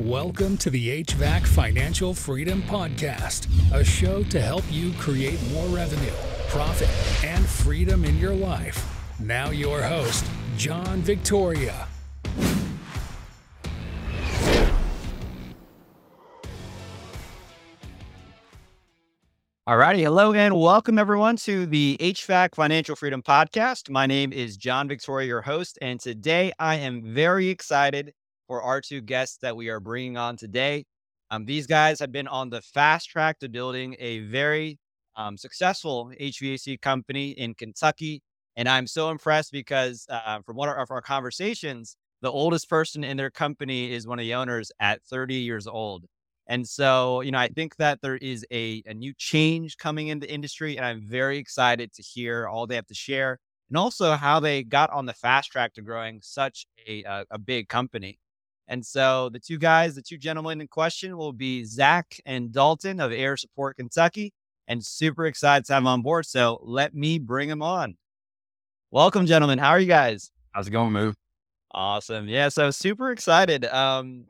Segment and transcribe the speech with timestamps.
[0.00, 6.14] Welcome to the HVAC Financial Freedom Podcast, a show to help you create more revenue,
[6.48, 6.88] profit,
[7.22, 8.82] and freedom in your life.
[9.20, 10.24] Now, your host,
[10.56, 11.86] John Victoria.
[19.68, 23.90] Alrighty, hello and welcome everyone to the HVAC Financial Freedom Podcast.
[23.90, 28.14] My name is John Victoria, your host, and today I am very excited
[28.50, 30.84] for our two guests that we are bringing on today.
[31.30, 34.76] Um, these guys have been on the fast track to building a very
[35.14, 38.22] um, successful HVAC company in Kentucky.
[38.56, 43.16] And I'm so impressed because uh, from one of our conversations, the oldest person in
[43.16, 46.06] their company is one of the owners at 30 years old.
[46.48, 50.18] And so, you know, I think that there is a, a new change coming in
[50.18, 53.38] the industry, and I'm very excited to hear all they have to share
[53.68, 57.38] and also how they got on the fast track to growing such a, a, a
[57.38, 58.18] big company.
[58.70, 63.00] And so the two guys, the two gentlemen in question will be Zach and Dalton
[63.00, 64.32] of Air Support Kentucky,
[64.68, 66.24] and super excited to have them on board.
[66.24, 67.96] So let me bring them on.
[68.92, 69.58] Welcome, gentlemen.
[69.58, 70.30] How are you guys?
[70.52, 71.16] How's it going, Move?
[71.72, 72.28] Awesome.
[72.28, 73.64] Yeah, so super excited.
[73.64, 74.26] Um,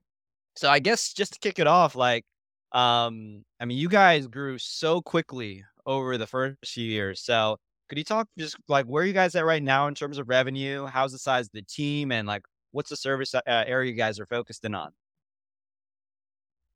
[0.56, 2.24] so I guess just to kick it off, like,
[2.72, 7.20] um, I mean, you guys grew so quickly over the first few years.
[7.20, 7.58] So
[7.90, 10.30] could you talk just like where are you guys at right now in terms of
[10.30, 10.86] revenue?
[10.86, 12.42] How's the size of the team, and like
[12.72, 14.92] what's the service uh, area you guys are focused in on?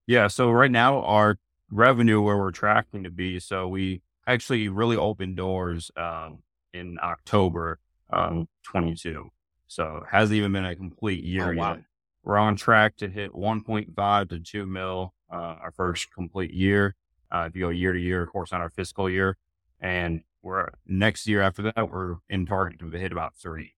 [0.06, 0.28] Yeah.
[0.28, 1.38] So right now, our
[1.70, 3.40] revenue where we're tracking to be.
[3.40, 6.38] So we actually really opened doors um,
[6.72, 7.78] in October
[8.10, 9.30] um, 22.
[9.66, 11.74] So it hasn't even been a complete year oh, wow.
[11.74, 11.84] yet.
[12.22, 16.94] We're on track to hit 1.5 to 2 mil uh, our first complete year.
[17.30, 19.36] Uh, if you go year to year, of course, on our fiscal year,
[19.80, 23.74] and we're next year after that, we're in target to hit about three.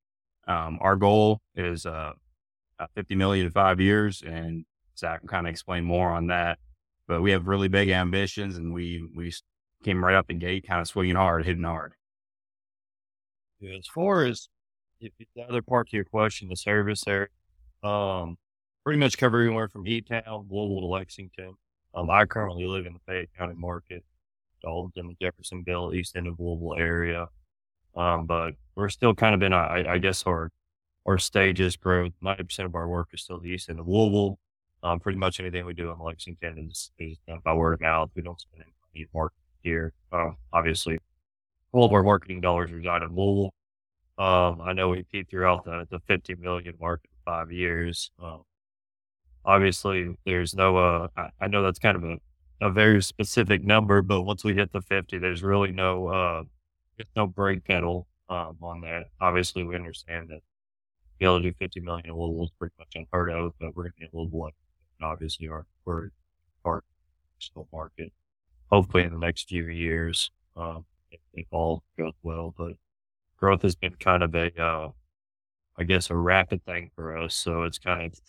[0.46, 2.12] Um, our goal is uh,
[2.94, 4.64] 50 million in five years, and
[4.98, 6.58] Zach can kind of explain more on that.
[7.08, 9.32] But we have really big ambitions, and we we
[9.84, 11.94] came right up the gate, kind of swinging hard, hitting hard.
[13.62, 14.48] As far as
[15.00, 17.30] if the other part to your question, the service there,
[17.82, 18.36] um,
[18.84, 21.54] pretty much cover anywhere from E Town, Louisville to Lexington.
[21.94, 24.04] Um, I currently live in the Fayette County market,
[24.62, 27.28] Dalton, Jeffersonville, east end of Louisville area.
[27.96, 30.50] Um, but we're still kind of in, I, I guess, our
[31.06, 32.12] our stages growth.
[32.20, 34.38] Ninety percent of our work is still the east end of Louisville.
[34.82, 38.10] Um, pretty much anything we do in Lexington is, is done by word of mouth.
[38.14, 39.92] We don't spend any money marketing here.
[40.12, 40.98] Uh, obviously,
[41.72, 43.52] all of our marketing dollars reside in Louisville.
[44.18, 48.10] Um, I know we peaked throughout the, the 50 million mark in five years.
[48.22, 48.42] Um,
[49.44, 52.16] obviously, there's no, uh, I, I, know that's kind of a,
[52.62, 56.42] a very specific number, but once we hit the 50, there's really no, uh,
[56.96, 59.06] there's no brake pedal um, on that.
[59.20, 60.40] Obviously, we understand that
[61.18, 63.84] be able to do 50 million in Louisville is pretty much unheard of, but we're
[63.84, 66.10] going to be a little and obviously our we're
[66.64, 66.84] our
[67.38, 68.12] still market.
[68.70, 70.84] Hopefully, in the next few years, um,
[71.32, 72.72] if, all goes well, but
[73.36, 74.90] growth has been kind of a, uh,
[75.78, 77.34] I guess, a rapid thing for us.
[77.34, 78.20] So it's kind of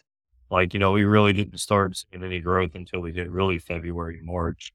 [0.49, 4.19] like you know we really didn't start seeing any growth until we hit really February,
[4.23, 4.73] March.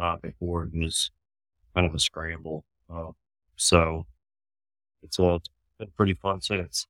[0.00, 1.10] Uh, before it was
[1.74, 2.64] kind of a scramble.
[2.88, 3.10] Uh,
[3.62, 4.06] so
[5.02, 5.40] it's all
[5.78, 6.86] been pretty fun since.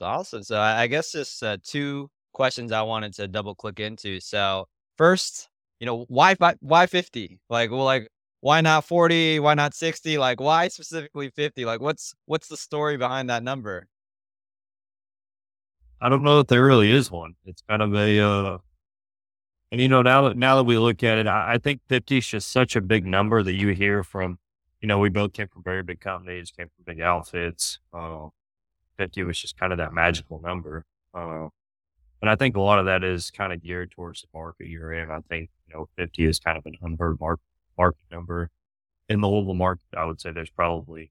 [0.00, 0.42] Awesome.
[0.42, 4.20] So I guess just uh, two questions I wanted to double click into.
[4.20, 4.66] So
[4.98, 5.48] first,
[5.80, 7.40] you know, why why 50?
[7.48, 8.08] Like, well, like
[8.40, 9.40] why not 40?
[9.40, 10.18] Why not 60?
[10.18, 11.64] Like, why specifically 50?
[11.64, 13.86] Like, what's what's the story behind that number?
[16.00, 17.36] I don't know that there really is one.
[17.46, 18.58] It's kind of a, uh,
[19.72, 22.18] and you know, now that now that we look at it, I, I think 50
[22.18, 24.38] is just such a big number that you hear from.
[24.84, 27.78] You know, we both came from very big companies, came from big outfits.
[27.90, 28.26] Uh,
[28.98, 30.84] 50 was just kind of that magical number.
[31.14, 31.48] Uh,
[32.20, 34.92] and I think a lot of that is kind of geared towards the market you're
[34.92, 35.10] in.
[35.10, 37.40] I think, you know, 50 is kind of an unheard mark,
[37.78, 38.50] market number.
[39.08, 41.10] In the Louisville market, I would say there's probably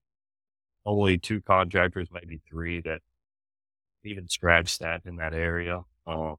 [0.85, 2.99] only two contractors, maybe three that
[4.05, 5.81] even scratch that in that area.
[6.05, 6.35] Uh,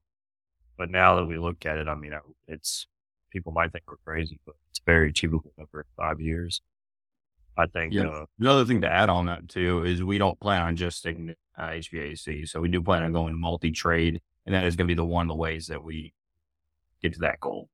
[0.77, 2.13] but now that we look at it, I mean,
[2.47, 2.87] it's
[3.29, 6.61] people might think we're crazy, but it's very achievable over five years.
[7.57, 7.93] I think.
[7.93, 8.07] Yeah.
[8.07, 11.27] Uh, Another thing to add on that too is we don't plan on just sticking
[11.27, 12.47] to uh, HVAC.
[12.47, 15.05] So we do plan on going multi trade, and that is going to be the
[15.05, 16.13] one of the ways that we
[17.01, 17.69] get to that goal.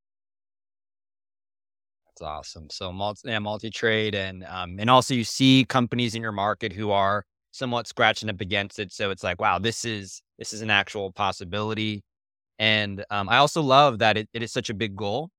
[2.07, 2.69] That's awesome.
[2.69, 6.74] So multi, yeah, multi trade, and um, and also you see companies in your market
[6.74, 8.92] who are somewhat scratching up against it.
[8.92, 12.04] So it's like, wow, this is this is an actual possibility.
[12.60, 15.30] And um, I also love that it, it is such a big goal.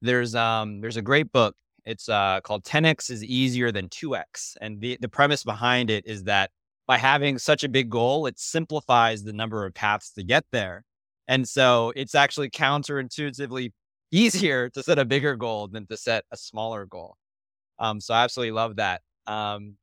[0.00, 1.56] There's um there's a great book
[1.88, 4.56] it's uh, called 10x is easier than 2x.
[4.60, 6.50] And the, the premise behind it is that
[6.86, 10.84] by having such a big goal, it simplifies the number of paths to get there.
[11.28, 13.72] And so it's actually counterintuitively
[14.10, 17.16] easier to set a bigger goal than to set a smaller goal.
[17.78, 19.00] Um, so I absolutely love that.
[19.26, 19.76] Um,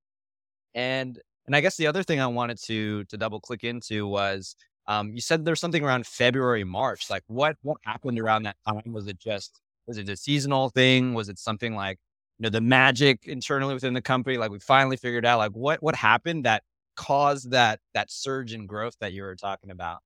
[0.75, 4.55] and and I guess the other thing I wanted to to double click into was
[4.87, 7.09] um, you said there's something around February, March.
[7.09, 8.91] Like what what happened around that time?
[8.91, 11.13] Was it just was it a seasonal thing?
[11.13, 11.97] Was it something like
[12.39, 14.37] you know the magic internally within the company?
[14.37, 16.63] Like we finally figured out like what what happened that
[16.95, 19.99] caused that that surge in growth that you were talking about?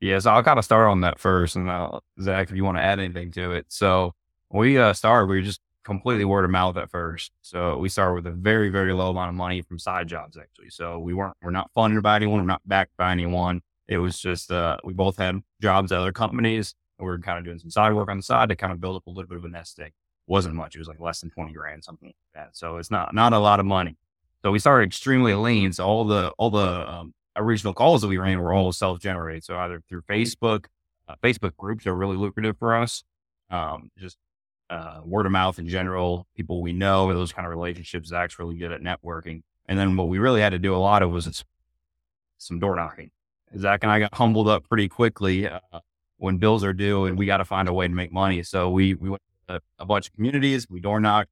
[0.00, 2.76] Yeah, so I'll kind of start on that first, and I'll, Zach, if you want
[2.76, 3.66] to add anything to it.
[3.68, 4.12] So
[4.50, 7.32] we uh, started, we were just completely word of mouth at first.
[7.42, 10.70] So we started with a very, very low amount of money from side jobs, actually.
[10.70, 13.62] So we weren't, we're not funded by anyone, we're not backed by anyone.
[13.88, 16.74] It was just, uh, we both had jobs at other companies.
[16.98, 18.96] We were kind of doing some side work on the side to kind of build
[18.96, 19.92] up a little bit of a nest egg.
[20.26, 20.74] Wasn't much.
[20.74, 22.56] It was like less than 20 grand, something like that.
[22.56, 23.96] So it's not, not a lot of money.
[24.42, 25.72] So we started extremely lean.
[25.72, 29.44] So all the, all the, um, original calls that we ran were all self-generated.
[29.44, 30.66] So either through Facebook,
[31.08, 33.02] uh, Facebook groups are really lucrative for us.
[33.50, 34.16] Um, just
[34.70, 38.08] uh, word of mouth in general, people we know, those kind of relationships.
[38.08, 39.42] Zach's really good at networking.
[39.66, 41.44] And then what we really had to do a lot of was
[42.38, 43.10] some door knocking.
[43.58, 45.60] Zach and I got humbled up pretty quickly uh,
[46.16, 48.42] when bills are due, and we got to find a way to make money.
[48.42, 50.66] So we we went to a bunch of communities.
[50.68, 51.30] We door knocked,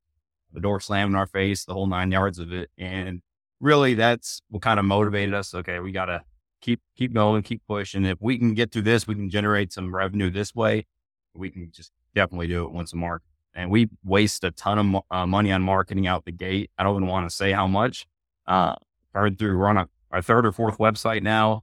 [0.52, 3.22] the door slammed in our face, the whole nine yards of it, and
[3.60, 5.54] really that's what kind of motivated us.
[5.54, 6.22] Okay, we got to
[6.60, 8.04] keep keep going, keep pushing.
[8.04, 10.86] If we can get through this, we can generate some revenue this way.
[11.34, 13.22] We can just definitely do it once a mark.
[13.54, 16.70] And we waste a ton of uh, money on marketing out the gate.
[16.78, 18.06] I don't even want to say how much.
[18.46, 18.76] Uh,
[19.14, 21.62] heard through we're on a, our third or fourth website now,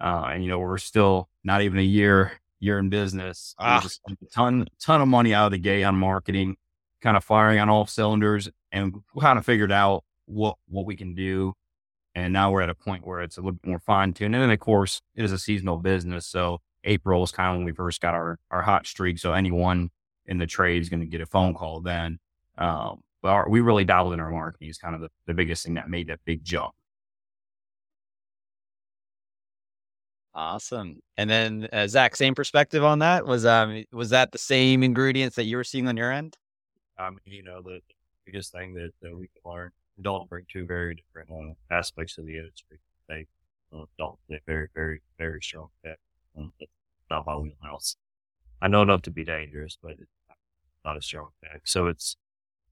[0.00, 3.54] uh, and you know we're still not even a year year in business.
[3.58, 3.80] Ah.
[3.82, 6.56] Just a ton ton of money out of the gate on marketing,
[7.00, 10.96] kind of firing on all cylinders, and we kind of figured out what what we
[10.96, 11.54] can do.
[12.14, 14.34] And now we're at a point where it's a little bit more fine tuned.
[14.34, 17.66] And then of course it is a seasonal business, so April is kind of when
[17.66, 19.18] we first got our, our hot streak.
[19.18, 19.90] So anyone
[20.26, 22.18] in the trade is going to get a phone call then.
[22.56, 25.64] Um, but our, we really dialed in our marketing is kind of the, the biggest
[25.64, 26.72] thing that made that big jump.
[30.34, 31.00] Awesome.
[31.16, 35.36] And then uh, Zach, same perspective on that was um was that the same ingredients
[35.36, 36.36] that you were seeing on your end?
[36.98, 37.80] I mean, you know, the
[38.26, 39.70] biggest thing that, that we can learn,
[40.02, 42.78] don't bring two very different uh, aspects of the industry.
[43.08, 43.26] They
[43.72, 45.98] uh, don't, they very, very, very strong tech.
[46.36, 46.52] Um,
[47.10, 47.96] not my wheelhouse.
[48.60, 49.96] I know enough to be dangerous, but
[50.84, 51.62] not a strong tech.
[51.64, 52.16] So it's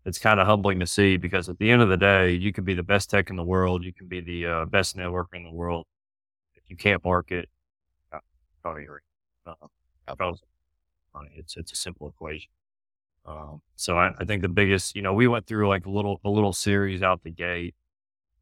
[0.05, 2.65] it's kind of humbling to see because at the end of the day, you can
[2.65, 5.45] be the best tech in the world, you can be the uh, best networker in
[5.45, 5.85] the world.
[6.69, 7.49] You can't market,
[8.13, 8.19] uh,
[10.09, 12.51] uh, it's it's a simple equation.
[13.25, 16.21] Um, so I, I, think the biggest, you know, we went through like a little
[16.25, 17.75] a little series out the gate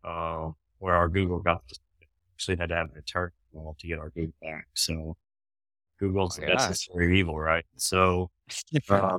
[0.05, 1.63] uh, where our Google got
[2.35, 3.33] actually had to have an attorney
[3.79, 4.67] to get our Google back.
[4.75, 5.17] So
[5.99, 7.65] Google's oh, the necessary evil, right?
[7.77, 8.31] So
[8.91, 9.19] uh,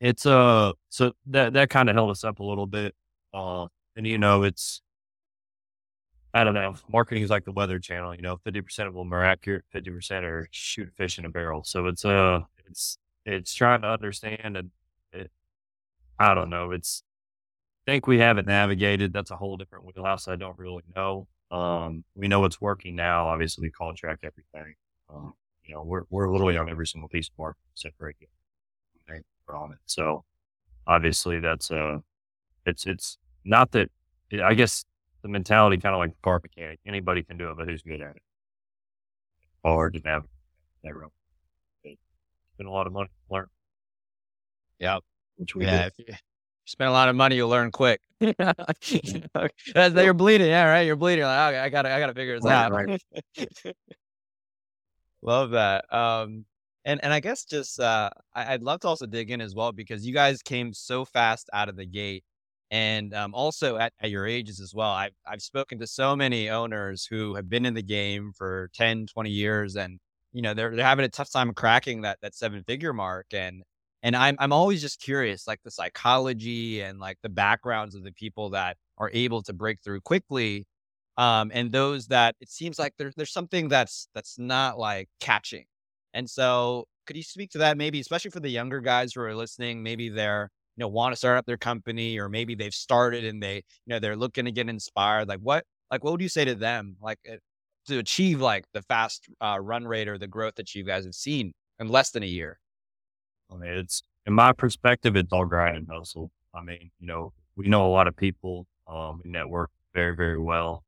[0.00, 2.94] it's uh so that that kind of held us up a little bit.
[3.34, 3.66] Uh,
[3.96, 4.82] and you know, it's
[6.36, 6.74] I don't know.
[6.92, 8.14] Marketing is like the Weather Channel.
[8.14, 11.30] You know, fifty percent of them are accurate, fifty percent are shoot fish in a
[11.30, 11.64] barrel.
[11.64, 14.70] So it's uh it's it's trying to understand and
[15.12, 15.30] it,
[16.18, 16.72] I don't know.
[16.72, 17.02] It's
[17.86, 19.12] I think we have it navigated.
[19.12, 20.28] That's a whole different wheelhouse.
[20.28, 21.26] I don't really know.
[21.50, 23.28] Um, we know it's working now.
[23.28, 24.74] Obviously, contract everything.
[25.08, 25.32] Um,
[25.64, 28.28] you know, we're, we're literally on every single piece of market separated
[29.46, 29.78] from it.
[29.86, 30.24] So
[30.86, 31.98] obviously that's, uh,
[32.66, 33.90] it's, it's not that,
[34.42, 34.84] I guess
[35.26, 36.78] the mentality kind of like the car mechanic.
[36.86, 38.22] Anybody can do it, but who's good at it?
[39.64, 40.30] Hard to navigate
[40.84, 41.10] that room.
[42.54, 43.46] Spend a lot of money to learn.
[44.78, 45.02] Yep.
[45.36, 46.14] Which we yeah, if you
[46.64, 48.00] spend a lot of money, you'll learn quick.
[48.20, 48.34] You're
[50.14, 50.46] bleeding.
[50.46, 50.86] Yeah, right.
[50.86, 51.24] You're bleeding.
[51.24, 52.72] Like, okay, I gotta, I gotta figure this right, out.
[52.72, 53.02] Right.
[55.22, 55.92] Love that.
[55.92, 56.44] Um,
[56.84, 59.72] and and I guess just uh, I, would love to also dig in as well
[59.72, 62.22] because you guys came so fast out of the gate,
[62.70, 64.90] and um, also at, at your ages as well.
[64.90, 69.06] I've I've spoken to so many owners who have been in the game for 10,
[69.06, 69.98] 20 years, and
[70.32, 73.26] you know they're they're having a tough time cracking that that seven figure mark.
[73.32, 73.62] And
[74.02, 78.12] and I'm I'm always just curious, like the psychology and like the backgrounds of the
[78.12, 80.66] people that are able to break through quickly
[81.16, 85.64] um, and those that it seems like there's there's something that's that's not like catching.
[86.14, 89.34] And so, could you speak to that maybe, especially for the younger guys who are
[89.34, 89.82] listening?
[89.82, 93.42] Maybe they're you know want to start up their company, or maybe they've started and
[93.42, 95.28] they you know they're looking to get inspired.
[95.28, 97.36] Like what like what would you say to them like eh,
[97.86, 101.14] to achieve like the fast uh, run rate or the growth that you guys have
[101.14, 102.58] seen in less than a year?
[103.50, 106.30] I mean, it's in my perspective, it's all grind and hustle.
[106.54, 110.84] I mean, you know, we know a lot of people, um, network very, very well.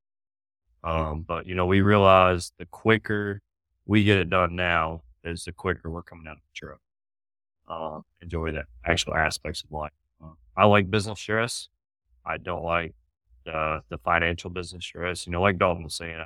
[0.85, 3.40] Um, but you know, we realize the quicker
[3.87, 6.78] we get it done now, is the quicker we're coming out of the truck.
[7.68, 9.92] Uh, enjoy the actual aspects of life.
[10.22, 11.68] Uh, I like business stress.
[12.25, 12.94] I don't like
[13.44, 15.26] the the financial business stress.
[15.26, 16.25] You know, like Dalton was saying,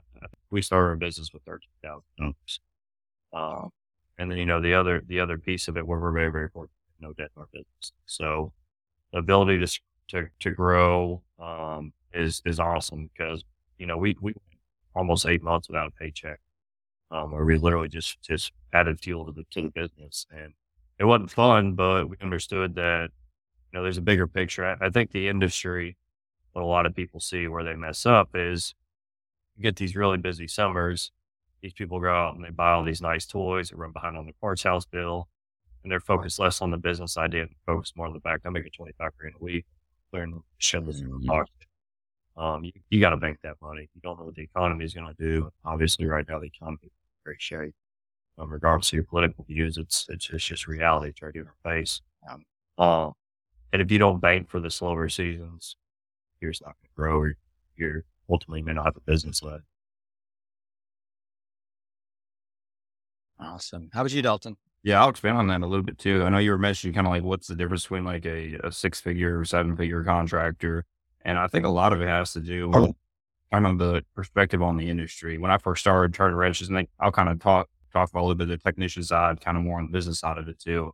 [0.51, 2.61] we started a business with thirteen thousand dollars.
[3.33, 3.71] Um,
[4.19, 6.49] and then you know the other the other piece of it where we're very very
[6.49, 6.71] fortunate,
[7.01, 7.93] no debt in our business.
[8.07, 8.53] So
[9.13, 13.45] the ability to to to grow um, is is awesome because
[13.79, 14.35] you know we we
[14.95, 16.41] almost eight months without a paycheck,
[17.11, 20.55] um, where we literally just just added fuel to the to the business, and
[20.99, 23.11] it wasn't fun, but we understood that
[23.73, 24.65] you know there's a bigger picture.
[24.65, 25.97] I, I think the industry,
[26.53, 28.75] what a lot of people see where they mess up is
[29.57, 31.11] you get these really busy summers.
[31.63, 34.27] These people go out and they buy all these nice toys, they run behind on
[34.27, 35.29] the parts house bill,
[35.83, 38.53] and they're focused less on the business idea and focused more on the fact I'm
[38.53, 39.65] making 25 grand a week,
[40.11, 41.29] clearing shitloads of Mhm.
[41.29, 41.53] cost.
[42.37, 43.89] Um, you, you got to bank that money.
[43.95, 45.51] You don't know what the economy is going to do.
[45.65, 47.75] Obviously, right now the economy is in great shape.
[48.39, 51.11] Um, regardless of your political views, it's it's, it's just reality.
[51.11, 52.01] It's right in our face.
[52.31, 52.45] Um,
[52.79, 53.11] uh,
[53.73, 55.77] and if you don't bank for the slower seasons,
[56.41, 57.19] you're just not going to grow.
[57.19, 57.35] Or
[57.77, 59.65] you're ultimately may not have a business left.
[63.39, 63.91] Awesome.
[63.93, 64.57] How about you, Dalton?
[64.85, 66.25] Yeah, I'll expand on that a little bit too.
[66.25, 68.73] I know you were mentioning kind of like what's the difference between like a, a
[68.73, 70.85] six figure or seven figure contractor.
[71.25, 72.93] And I think a lot of it has to do with
[73.53, 75.39] kind of the perspective on the industry.
[75.39, 78.35] When I first started turning wrenches, and I'll kind of talk talk about a little
[78.35, 80.93] bit of the technician side, kind of more on the business side of it too.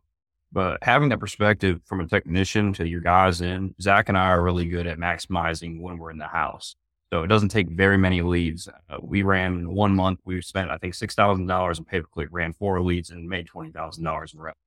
[0.51, 4.41] But having that perspective from a technician to your guys in, Zach and I are
[4.41, 6.75] really good at maximizing when we're in the house.
[7.11, 8.67] So it doesn't take very many leads.
[8.67, 12.53] Uh, we ran one month, we spent, I think, $6,000 in pay per click, ran
[12.53, 14.57] four leads and made $20,000 in rep.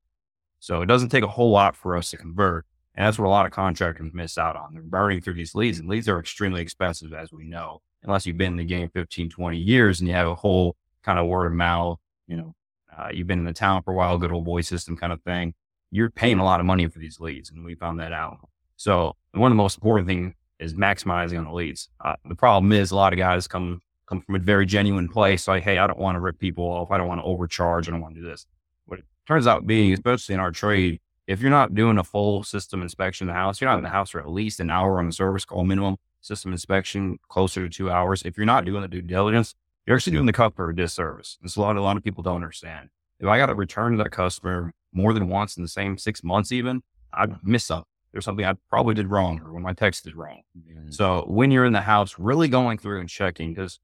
[0.58, 2.66] So it doesn't take a whole lot for us to convert.
[2.94, 4.74] And that's what a lot of contractors miss out on.
[4.74, 8.36] They're burning through these leads, and leads are extremely expensive, as we know, unless you've
[8.36, 11.46] been in the game 15, 20 years and you have a whole kind of word
[11.46, 11.98] of mouth,
[12.32, 12.54] you know,
[12.96, 15.20] uh, you've been in the town for a while, good old boy system kind of
[15.22, 15.52] thing.
[15.90, 18.38] You're paying a lot of money for these leads, and we found that out.
[18.76, 21.90] So one of the most important things is maximizing on the leads.
[22.02, 25.46] Uh, the problem is a lot of guys come come from a very genuine place,
[25.46, 27.92] like, hey, I don't want to rip people off, I don't want to overcharge, I
[27.92, 28.46] don't want to do this.
[28.86, 32.42] What it turns out being, especially in our trade, if you're not doing a full
[32.42, 34.98] system inspection of the house, you're not in the house for at least an hour
[34.98, 35.96] on the service call minimum.
[36.20, 38.22] System inspection closer to two hours.
[38.22, 39.54] If you're not doing the due diligence,
[39.86, 41.38] you're actually doing the customer a disservice.
[41.42, 42.88] It's a lot, a lot of people don't understand.
[43.18, 46.22] If I got to return to that customer more than once in the same six
[46.22, 47.86] months, even, I'd miss something.
[48.12, 50.42] There's something I probably did wrong or when my text is wrong.
[50.90, 53.80] So when you're in the house, really going through and checking, because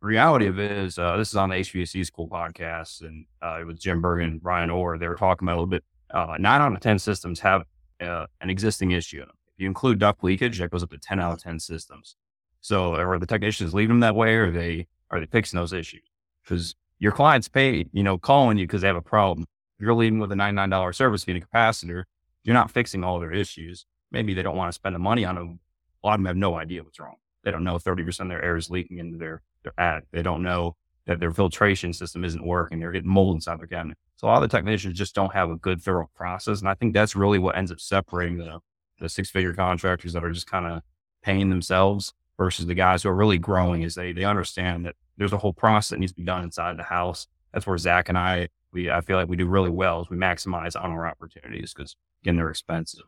[0.00, 3.64] reality of it is, uh, this is on the HVAC School podcast, and uh, it
[3.64, 4.98] was Jim Bergmann and Bryan Orr.
[4.98, 5.84] They were talking about a little bit.
[6.10, 7.62] Uh, nine out of ten systems have
[8.00, 9.20] uh, an existing issue.
[9.20, 9.36] in them.
[9.54, 12.16] If you include duct leakage, that goes up to ten out of ten systems.
[12.60, 16.02] So, are the technicians leaving them that way, or they are they fixing those issues?
[16.42, 19.46] Because your clients pay, you know, calling you because they have a problem.
[19.78, 22.04] If you're leaving with a ninety nine dollar service fee and a capacitor,
[22.42, 23.86] you're not fixing all their issues.
[24.10, 25.60] Maybe they don't want to spend the money on them.
[26.02, 27.16] A lot of them have no idea what's wrong.
[27.44, 30.04] They don't know 30% of their air is leaking into their, their attic.
[30.12, 30.76] They don't know
[31.06, 32.78] that their filtration system isn't working.
[32.78, 33.98] They're getting mold inside their cabinet.
[34.16, 36.60] So a lot of the technicians just don't have a good thorough process.
[36.60, 38.60] And I think that's really what ends up separating the,
[39.00, 40.82] the six figure contractors that are just kind of
[41.22, 45.32] paying themselves versus the guys who are really growing is they, they understand that there's
[45.32, 47.26] a whole process that needs to be done inside the house.
[47.52, 50.16] That's where Zach and I, we, I feel like we do really well is we
[50.16, 53.04] maximize on our opportunities because again, they're expensive.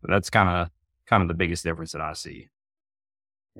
[0.00, 0.68] But that's kind of,
[1.06, 2.48] kind of the biggest difference that I see.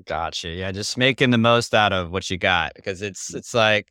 [0.07, 0.49] Gotcha.
[0.49, 3.37] Yeah, just making the most out of what you got because it's mm.
[3.37, 3.89] it's like,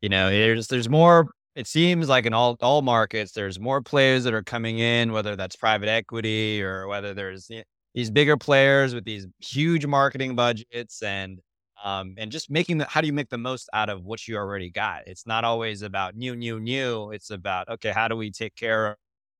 [0.00, 1.28] you know, there's there's more.
[1.56, 5.34] It seems like in all all markets, there's more players that are coming in, whether
[5.34, 7.50] that's private equity or whether there's
[7.94, 11.40] these bigger players with these huge marketing budgets and
[11.84, 14.36] um and just making the how do you make the most out of what you
[14.36, 15.02] already got?
[15.06, 17.10] It's not always about new, new, new.
[17.12, 18.96] It's about okay, how do we take care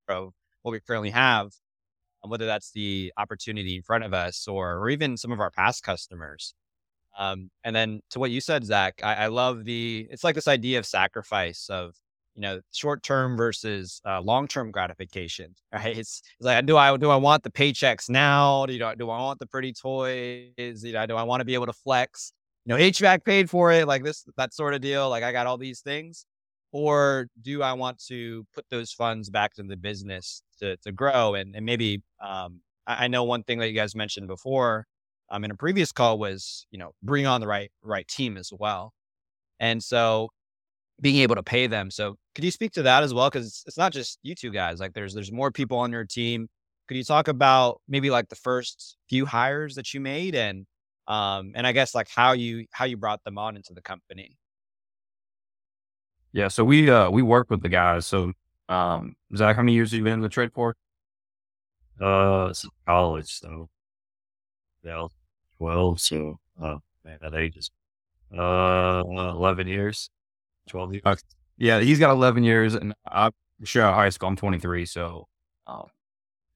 [0.09, 1.53] of what we currently have
[2.23, 5.51] um, whether that's the opportunity in front of us or, or even some of our
[5.51, 6.55] past customers.
[7.19, 10.49] Um, and then to what you said, Zach, I, I love the, it's like this
[10.49, 11.95] idea of sacrifice of,
[12.35, 15.55] you know, short term versus uh, long term gratification.
[15.73, 15.97] Right?
[15.97, 18.67] It's, it's like, do I do I want the paychecks now?
[18.67, 20.51] Do, you know, do I want the pretty toys?
[20.57, 22.33] You know, do I want to be able to flex?
[22.65, 25.09] You know, HVAC paid for it, like this, that sort of deal.
[25.09, 26.27] Like I got all these things,
[26.73, 31.35] or do I want to put those funds back into the business to to grow
[31.35, 34.87] and and maybe um, I, I know one thing that you guys mentioned before
[35.31, 38.53] um, in a previous call was you know bring on the right right team as
[38.53, 38.93] well,
[39.59, 40.31] and so
[41.01, 41.91] being able to pay them.
[41.91, 43.31] So could you speak to that as well?
[43.31, 44.81] Because it's, it's not just you two guys.
[44.81, 46.49] Like there's there's more people on your team.
[46.89, 50.67] Could you talk about maybe like the first few hires that you made and
[51.09, 54.37] um and I guess like how you how you brought them on into the company?
[56.33, 58.07] Yeah, so we uh we work with the guys.
[58.07, 58.33] So
[58.69, 60.77] um Zach, how many years have you been in the trade for?
[62.01, 62.51] Uh,
[62.87, 63.69] college, so
[64.83, 65.07] yeah,
[65.59, 66.01] twelve.
[66.01, 67.71] So, uh, man, that age is
[68.37, 70.09] uh eleven years,
[70.69, 71.03] twelve years.
[71.05, 71.21] Okay.
[71.61, 73.33] Yeah, he's got 11 years, and I'm
[73.65, 74.31] sure high school.
[74.31, 75.29] I'm 23, so
[75.67, 75.89] um,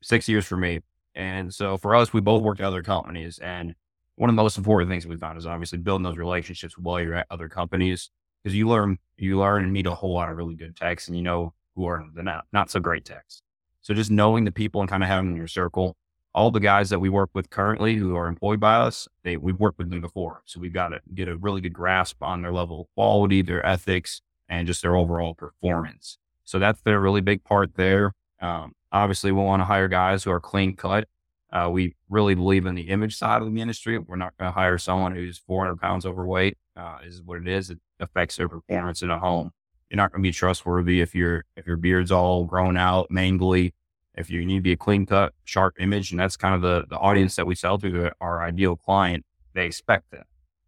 [0.03, 0.81] six years for me.
[1.15, 3.75] And so for us, we both worked at other companies, and
[4.17, 7.15] one of the most important things we found is obviously building those relationships while you're
[7.15, 8.11] at other companies
[8.43, 11.17] because you learn you learn and meet a whole lot of really good techs, and
[11.17, 13.43] you know who are the not not so great techs.
[13.83, 15.97] So just knowing the people and kind of having in your circle,
[16.35, 19.59] all the guys that we work with currently who are employed by us, they we've
[19.59, 22.53] worked with them before, so we've got to get a really good grasp on their
[22.53, 26.19] level of quality, their ethics, and just their overall performance.
[26.45, 28.13] So that's the really big part there.
[28.41, 31.09] Um, obviously, we want to hire guys who are clean cut.
[31.53, 33.99] Uh, we really believe in the image side of the industry.
[33.99, 36.59] We're not going to hire someone who's 400 pounds overweight.
[36.77, 37.71] Uh, is what it is.
[37.71, 39.53] It affects their performance in a home.
[39.89, 43.75] You're not going to be trustworthy if your if your beard's all grown out, mangly.
[44.17, 46.85] If you need to be a clean cut, sharp image, and that's kind of the
[46.89, 49.25] the audience that we sell to, our ideal client.
[49.55, 50.27] They expect that.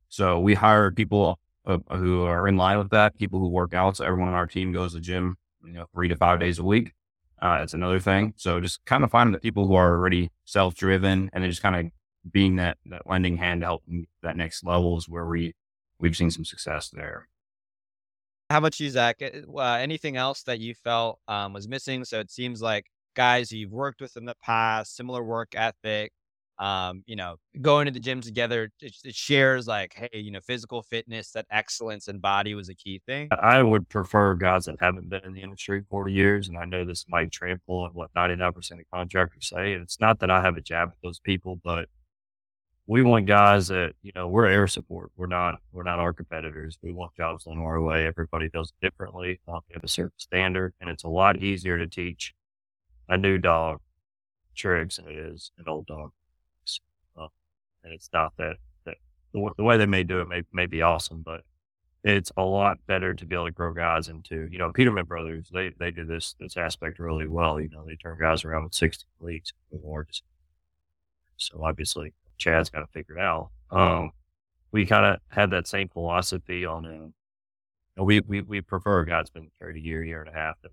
[0.08, 3.96] So we hire people uh, who are in line with that, people who work out.
[3.96, 6.58] So everyone on our team goes to the gym, you know, three to five days
[6.58, 6.92] a week.
[7.42, 8.32] Uh, that's another thing.
[8.36, 11.62] So just kind of finding the people who are already self driven and then just
[11.62, 11.92] kind of
[12.32, 13.84] being that, that lending hand to help
[14.22, 15.54] that next level is where we,
[15.98, 17.28] we've seen some success there.
[18.48, 19.20] How about you, Zach?
[19.22, 22.04] Uh, anything else that you felt um, was missing?
[22.04, 26.12] So it seems like guys you've worked with in the past, similar work ethic,
[26.58, 30.40] um, you know, going to the gym together, it, it, shares like, hey, you know,
[30.40, 33.28] physical fitness, that excellence in body was a key thing.
[33.30, 36.48] I would prefer guys that haven't been in the industry 40 years.
[36.48, 39.74] And I know this might trample on what 99% of contractors say.
[39.74, 41.88] And it's not that I have a jab at those people, but
[42.86, 45.10] we want guys that, you know, we're air support.
[45.16, 46.78] We're not, we're not our competitors.
[46.80, 48.06] We want jobs done our way.
[48.06, 49.40] Everybody does differently.
[49.46, 52.32] Um, we have a certain standard and it's a lot easier to teach
[53.08, 53.80] a new dog
[54.54, 56.12] tricks than it is an old dog
[57.86, 58.96] and it's not that that
[59.32, 61.42] the, the way they may do it may may be awesome, but
[62.04, 65.48] it's a lot better to be able to grow guys into you know Peterman Brothers.
[65.52, 67.60] They they do this this aspect really well.
[67.60, 70.22] You know they turn guys around with sixty leagues awards.
[71.36, 73.50] So obviously Chad's got to figure it out.
[73.70, 74.10] Um,
[74.72, 77.12] we kind of had that same philosophy on.
[77.98, 80.38] Uh, we we we prefer a guy that's been carried a year, year and a
[80.38, 80.72] half that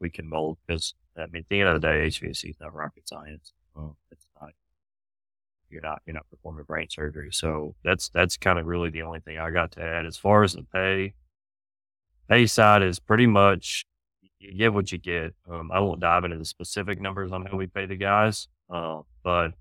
[0.00, 2.74] we can mold because I mean at the end of the day, HVAC is not
[2.74, 3.52] rocket science.
[3.76, 4.50] Um, it's not
[5.70, 7.30] you're not you're not performing brain surgery.
[7.32, 10.06] So that's that's kind of really the only thing I got to add.
[10.06, 11.14] As far as the pay,
[12.28, 13.84] pay side is pretty much
[14.38, 15.34] you get what you get.
[15.50, 19.00] Um, I won't dive into the specific numbers on how we pay the guys, uh,
[19.22, 19.52] but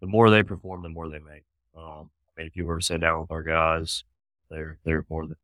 [0.00, 1.44] the more they perform, the more they make.
[1.76, 4.04] Um, I mean, if you to sit down with our guys,
[4.50, 5.36] they're they're more than.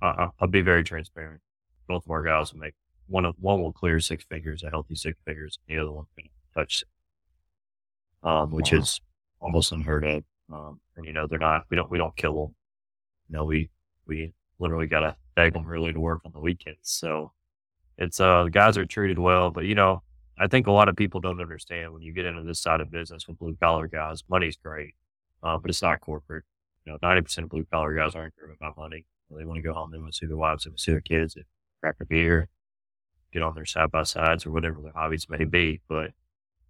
[0.00, 1.40] Uh, I'll be very transparent.
[1.88, 2.74] Both of our guys will make
[3.12, 6.06] one of one will clear six figures, a healthy six figures, and the other one
[6.16, 6.82] can touch,
[8.22, 8.78] um, which wow.
[8.78, 9.00] is
[9.38, 10.24] almost unheard of.
[10.50, 12.54] Um, and you know, they're not, we don't, we don't kill them.
[13.28, 13.70] You know, we,
[14.06, 16.78] we literally got to beg them really to work on the weekends.
[16.82, 17.32] So
[17.98, 20.02] it's, uh, the guys are treated well, but you know,
[20.38, 22.90] I think a lot of people don't understand when you get into this side of
[22.90, 24.94] business with blue collar guys, money's great,
[25.42, 26.44] uh, but it's not corporate.
[26.86, 29.04] You know, 90% of blue collar guys aren't driven by money.
[29.30, 30.92] They want to go home, they want to see their wives, they want to see
[30.92, 31.44] their kids, they
[31.80, 32.48] crack a beer,
[33.32, 35.80] get on their side by sides or whatever their hobbies may be.
[35.88, 36.12] But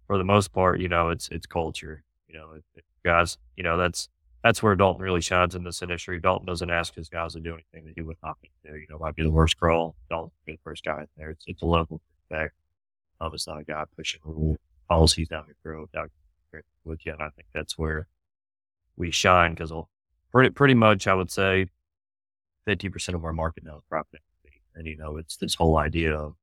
[0.07, 2.03] for the most part, you know, it's, it's culture.
[2.27, 2.57] You know,
[3.05, 4.09] guys, you know, that's
[4.43, 6.19] that's where Dalton really shines in this industry.
[6.19, 8.75] Dalton doesn't ask his guys to do anything that he would not do.
[8.75, 9.95] You know, might be the worst crawl.
[10.09, 11.29] Dalton be the first guy in there.
[11.29, 12.53] It's, it's a level of respect.
[13.21, 14.57] Um, it's not a guy pushing rule
[14.89, 16.09] policies down your throat down
[16.83, 17.13] with you.
[17.13, 18.07] And I think that's where
[18.97, 19.71] we shine because
[20.31, 21.67] pretty pretty much I would say
[22.65, 24.21] fifty percent of our market now is private.
[24.75, 26.35] And you know, it's this whole idea of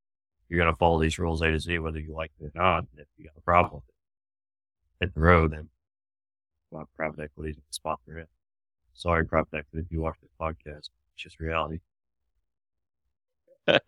[0.51, 2.79] you're going to follow these rules A to Z, whether you like it or not.
[2.79, 3.83] And if you got a problem
[5.01, 5.69] hit the road, then
[6.71, 8.29] lot of private equity to sponsor it.
[8.95, 11.81] Sorry, private equity, if you watch this podcast, it's just reality.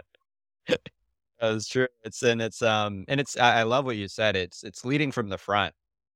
[1.41, 1.87] That's true.
[2.05, 4.37] It's and it's um and it's I, I love what you said.
[4.37, 5.75] It's it's leading from the front.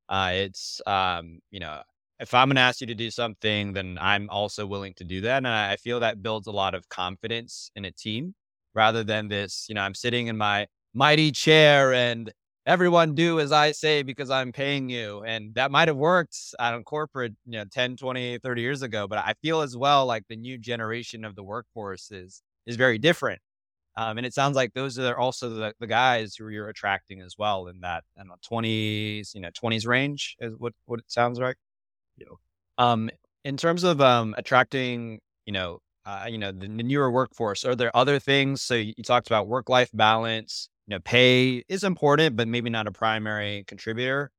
[0.09, 1.83] Uh, it's um you know
[2.19, 5.21] if I'm going to ask you to do something, then I'm also willing to do
[5.23, 8.35] that, and I feel that builds a lot of confidence in a team
[8.77, 9.67] rather than this.
[9.69, 12.33] You know, I'm sitting in my mighty chair and
[12.67, 15.23] everyone do as I say because I'm paying you.
[15.25, 19.09] And that might have worked on corporate, you know, 10, 20, 30 years ago.
[19.09, 22.99] But I feel as well like the new generation of the workforce is is very
[22.99, 23.41] different.
[23.97, 27.37] Um, and it sounds like those are also the, the guys who you're attracting as
[27.39, 31.07] well in that I don't know, 20s, you know, 20s range is what, what it
[31.11, 31.57] sounds like.
[32.19, 32.27] Yeah.
[32.79, 33.11] Um,
[33.45, 37.64] in terms of um, attracting, you know, uh, you know, the, the, newer workforce?
[37.64, 38.62] Are there other things?
[38.62, 40.69] So you, you talked about work life balance.
[40.87, 44.31] You know, pay is important, but maybe not a primary contributor.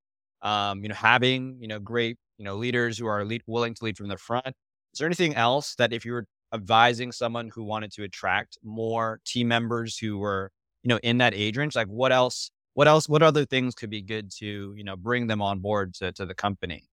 [0.41, 3.83] Um, you know, having you know great you know leaders who are lead, willing to
[3.83, 4.47] lead from the front.
[4.47, 9.19] Is there anything else that if you were advising someone who wanted to attract more
[9.25, 10.51] team members who were
[10.83, 12.49] you know in that age range, like what else?
[12.75, 13.09] What else?
[13.09, 16.25] What other things could be good to you know bring them on board to to
[16.25, 16.87] the company?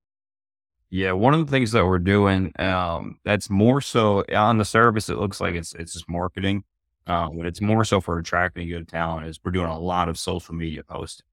[0.95, 5.09] Yeah, one of the things that we're doing, um, that's more so on the service.
[5.09, 6.63] It looks like it's it's just marketing,
[7.09, 9.27] uh, but it's more so for attracting good talent.
[9.27, 11.27] Is we're doing a lot of social media posting,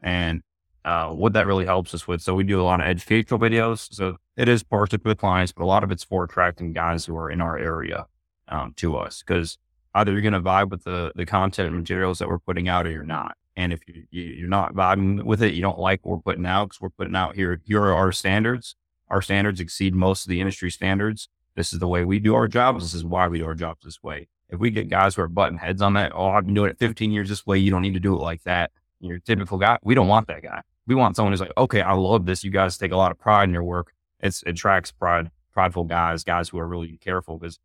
[0.00, 0.40] and
[0.86, 2.22] uh, what that really helps us with.
[2.22, 3.92] So we do a lot of educational videos.
[3.92, 7.18] So it is partially with clients, but a lot of it's for attracting guys who
[7.18, 8.06] are in our area
[8.48, 9.58] um, to us because
[9.94, 12.86] either you're going to vibe with the the content and materials that we're putting out,
[12.86, 13.36] or you're not.
[13.56, 16.46] And if you, you are not vibing with it, you don't like what we're putting
[16.46, 17.60] out because we're putting out here.
[17.66, 18.74] Here are our standards
[19.08, 21.28] our standards exceed most of the industry standards.
[21.54, 22.84] This is the way we do our jobs.
[22.84, 24.28] This is why we do our jobs this way.
[24.48, 26.78] If we get guys who are button heads on that, oh, I've been doing it
[26.78, 27.58] 15 years this way.
[27.58, 28.70] You don't need to do it like that.
[29.00, 30.62] Your typical guy, we don't want that guy.
[30.86, 32.44] We want someone who's like, okay, I love this.
[32.44, 33.92] You guys take a lot of pride in your work.
[34.20, 37.38] It's, it attracts pride, prideful guys, guys who are really careful.
[37.38, 37.58] Because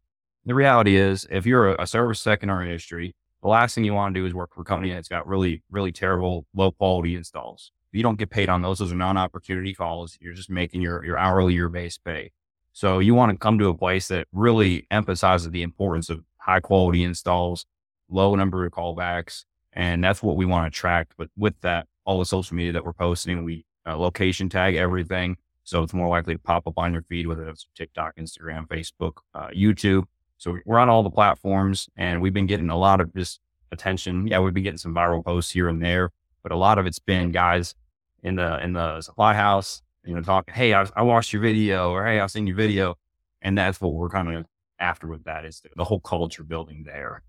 [0.46, 3.84] the reality is, if you're a, a service tech in our industry, the last thing
[3.84, 6.72] you want to do is work for a company that's got really, really terrible, low
[6.72, 8.80] quality installs you don't get paid on those.
[8.80, 10.18] Those are non-opportunity calls.
[10.22, 12.32] You're just making your, your hourly your base pay.
[12.74, 16.62] So you want to come to a place that really emphasizes the importance of high
[16.62, 17.66] quality installs,
[18.10, 19.46] low number of callbacks.
[19.74, 21.14] And that's what we want to attract.
[21.18, 25.38] But with that, all the social media that we're posting, we uh, location tag everything.
[25.64, 29.18] So it's more likely to pop up on your feed, whether it's TikTok, Instagram, Facebook,
[29.34, 30.04] uh, YouTube.
[30.38, 33.40] So we're on all the platforms and we've been getting a lot of just
[33.72, 34.28] attention.
[34.28, 36.10] Yeah, we've been getting some viral posts here and there,
[36.42, 37.76] but a lot of it's been guys
[38.24, 41.92] in the in the supply house, you know, talking, hey, I, I watched your video,
[41.92, 42.96] or hey, I've seen your video,
[43.42, 44.46] and that's what we're kind of
[44.80, 47.24] after with that is the, the whole culture building there.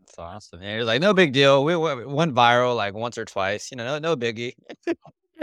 [0.00, 0.62] That's awesome.
[0.62, 1.64] And it's like no big deal.
[1.64, 3.70] We, we, went viral like once or twice.
[3.70, 4.54] You know, no, no biggie.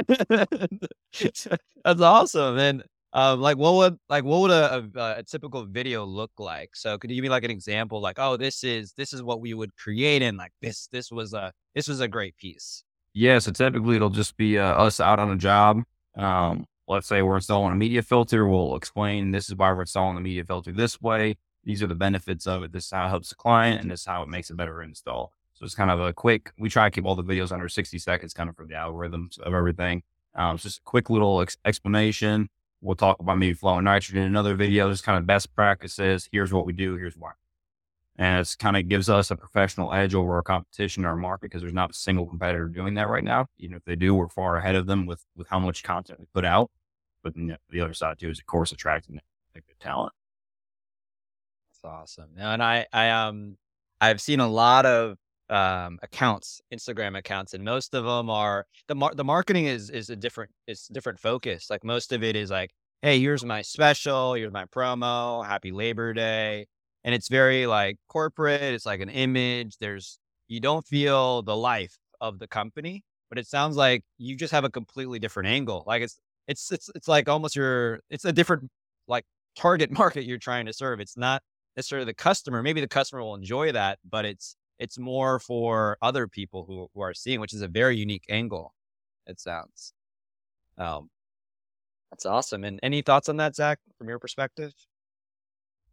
[1.83, 2.57] That's awesome.
[2.57, 6.75] And um, like what would like what would a, a, a, typical video look like?
[6.75, 8.01] So could you give me like an example?
[8.01, 11.33] Like, oh, this is this is what we would create, and like this this was
[11.33, 12.83] a this was a great piece.
[13.19, 15.81] Yeah, so typically it'll just be uh, us out on a job.
[16.15, 18.47] Um, let's say we're installing a media filter.
[18.47, 21.35] We'll explain this is why we're installing the media filter this way.
[21.63, 22.71] These are the benefits of it.
[22.71, 24.83] This is how it helps the client, and this is how it makes a better
[24.83, 25.31] install.
[25.55, 26.51] So it's kind of a quick.
[26.59, 29.39] We try to keep all the videos under 60 seconds, kind of for the algorithms
[29.39, 30.03] of everything.
[30.35, 32.49] Um, it's just a quick little ex- explanation.
[32.81, 36.29] We'll talk about maybe flowing nitrogen in another video, just kind of best practices.
[36.31, 36.97] Here's what we do.
[36.97, 37.31] Here's why
[38.17, 41.43] and it's kind of gives us a professional edge over our competition in our market
[41.43, 43.45] because there's not a single competitor doing that right now.
[43.59, 46.25] Even if they do, we're far ahead of them with with how much content we
[46.33, 46.71] put out.
[47.23, 47.33] But
[47.69, 49.19] the other side too is, of course, attracting
[49.53, 50.13] good talent.
[51.71, 52.29] That's awesome.
[52.37, 53.57] And I, I um,
[54.01, 55.17] I've seen a lot of
[55.49, 60.09] um accounts, Instagram accounts, and most of them are the mar- the marketing is is
[60.09, 61.69] a different it's different focus.
[61.69, 66.13] Like most of it is like, hey, here's my special, here's my promo, happy Labor
[66.13, 66.65] Day
[67.03, 68.61] and it's very like corporate.
[68.61, 69.77] It's like an image.
[69.79, 74.51] There's you don't feel the life of the company, but it sounds like you just
[74.51, 75.83] have a completely different angle.
[75.87, 78.69] Like it's it's it's it's like almost your it's a different
[79.07, 80.99] like target market you're trying to serve.
[80.99, 81.41] It's not
[81.75, 82.63] necessarily the customer.
[82.63, 87.01] Maybe the customer will enjoy that, but it's it's more for other people who who
[87.01, 88.73] are seeing, which is a very unique angle.
[89.25, 89.93] It sounds.
[90.77, 91.09] Um,
[92.11, 92.63] that's awesome.
[92.63, 94.73] And any thoughts on that, Zach, from your perspective?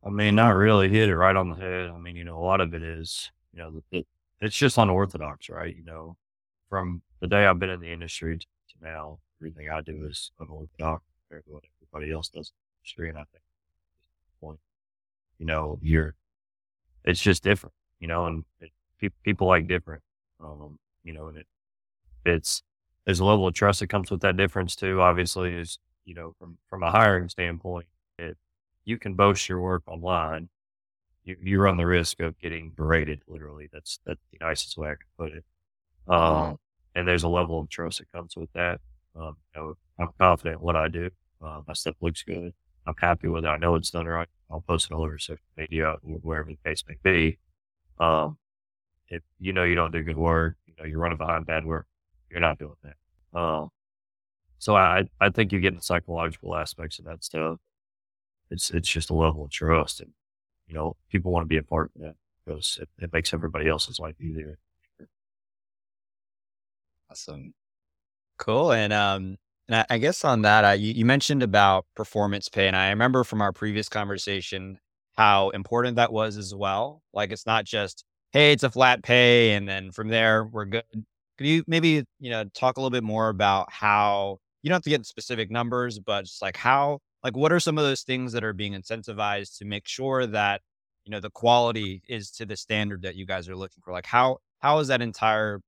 [0.05, 1.90] I mean, not really hit it right on the head.
[1.90, 4.07] I mean, you know, a lot of it is, you know, it,
[4.40, 5.75] it's just unorthodox, right?
[5.75, 6.17] You know,
[6.69, 8.47] from the day I've been in the industry to,
[8.83, 13.09] now, everything I do is unorthodox compared to what everybody else does in the industry.
[13.09, 13.45] And I think,
[14.40, 14.59] point,
[15.38, 16.14] you know, you're,
[17.05, 20.03] it's just different, you know, and it, pe- people like different,
[20.43, 21.47] um, you know, and it,
[22.27, 22.62] it's,
[23.07, 25.01] there's a level of trust that comes with that difference too.
[25.01, 27.87] Obviously, is you know, from from a hiring standpoint,
[28.19, 28.37] it
[28.85, 30.49] you can boast your work online,
[31.25, 33.23] you, you run the risk of getting berated.
[33.27, 35.44] Literally, that's that's the nicest way I can put it.
[36.09, 36.59] Um,
[36.94, 38.81] and there's a level of trust that comes with that.
[39.16, 41.11] Um, you know, I'm confident in what I do.
[41.42, 42.53] Uh, my stuff looks good.
[42.87, 43.49] I'm happy with it.
[43.49, 44.29] I know it's done right.
[44.51, 47.38] I'll post it all over social media, or wherever the case may be.
[47.99, 48.38] Um,
[49.09, 51.87] if you know you don't do good work, you know you're running behind bad work,
[52.31, 53.38] you're not doing that.
[53.38, 53.70] Um,
[54.59, 57.59] so I I think you get the psychological aspects of that stuff.
[58.51, 60.13] It's it's just a level of trust, and
[60.67, 63.69] you know, people want to be a part of that because it, it makes everybody
[63.69, 64.59] else's life easier.
[67.11, 67.55] Awesome,
[68.39, 69.37] cool, and um,
[69.69, 72.91] and I, I guess on that, I, you, you mentioned about performance pay, and I
[72.91, 74.79] remember from our previous conversation
[75.17, 77.03] how important that was as well.
[77.13, 80.85] Like it's not just hey, it's a flat pay, and then from there we're good.
[81.39, 84.83] Could you maybe you know talk a little bit more about how you don't have
[84.85, 88.33] to get specific numbers, but just like how like what are some of those things
[88.35, 90.61] that are being incentivized to make sure that
[91.05, 93.93] you know the quality is to the standard that you guys are looking for?
[93.93, 95.61] Like how how is that entire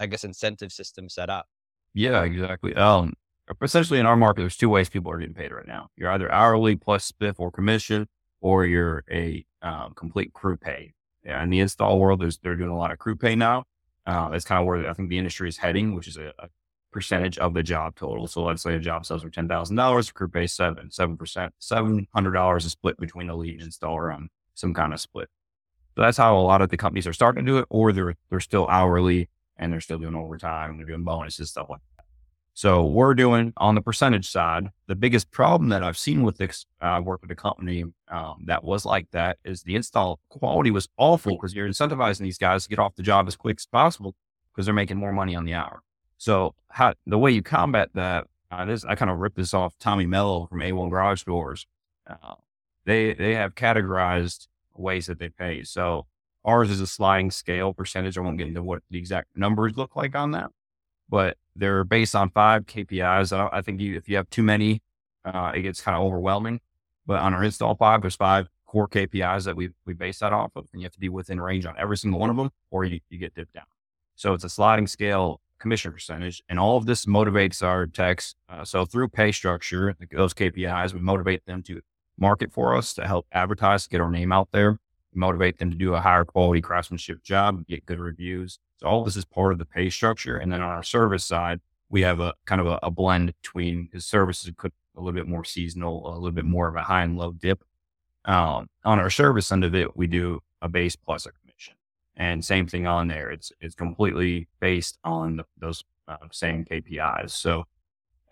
[0.00, 1.46] i guess incentive system set up?
[1.92, 2.74] Yeah exactly.
[2.74, 3.12] Um
[3.62, 5.88] essentially in our market there's two ways people are getting paid right now.
[5.96, 8.08] You're either hourly plus spiff or commission
[8.40, 10.94] or you're a um, complete crew pay.
[11.24, 13.64] Yeah, in the install world there's they're doing a lot of crew pay now.
[14.06, 16.48] Uh, that's kind of where i think the industry is heading which is a, a
[16.94, 18.26] percentage of the job total.
[18.26, 21.52] So let's say a job sells for ten thousand dollars, crew pays seven, seven percent,
[21.58, 25.28] seven hundred dollars is split between the lead and installer on some kind of split.
[25.96, 28.14] So that's how a lot of the companies are starting to do it, or they're
[28.30, 32.04] they're still hourly and they're still doing overtime and they're doing bonuses stuff like that.
[32.56, 34.70] So we're doing on the percentage side.
[34.86, 38.44] The biggest problem that I've seen with this, I uh, work with a company um,
[38.46, 42.62] that was like that, is the install quality was awful because you're incentivizing these guys
[42.62, 44.14] to get off the job as quick as possible
[44.52, 45.82] because they're making more money on the hour.
[46.18, 49.74] So how the way you combat that, uh, this, I kind of ripped this off
[49.78, 51.66] Tommy Mello from A1 Garage Doors.
[52.08, 52.34] Uh,
[52.84, 54.46] they they have categorized
[54.76, 55.62] ways that they pay.
[55.62, 56.06] So
[56.44, 58.18] ours is a sliding scale percentage.
[58.18, 60.50] I won't get into what the exact numbers look like on that,
[61.08, 63.36] but they're based on five KPIs.
[63.36, 64.82] I, I think you, if you have too many,
[65.24, 66.60] uh, it gets kind of overwhelming.
[67.06, 70.52] But on our install five, there's five core KPIs that we we base that off
[70.56, 72.84] of, and you have to be within range on every single one of them, or
[72.84, 73.64] you, you get dipped down.
[74.16, 76.42] So it's a sliding scale commission percentage.
[76.48, 78.34] And all of this motivates our techs.
[78.48, 81.80] Uh, so through pay structure, those KPIs, we motivate them to
[82.18, 84.78] market for us to help advertise, get our name out there,
[85.14, 88.58] motivate them to do a higher quality craftsmanship job, get good reviews.
[88.76, 90.36] So all this is part of the pay structure.
[90.36, 93.88] And then on our service side, we have a kind of a, a blend between
[93.92, 97.02] his services could a little bit more seasonal, a little bit more of a high
[97.02, 97.64] and low dip.
[98.24, 101.30] Um, on our service end of it, we do a base plus a
[102.16, 103.30] and same thing on there.
[103.30, 107.30] It's it's completely based on the, those uh, same KPIs.
[107.30, 107.64] So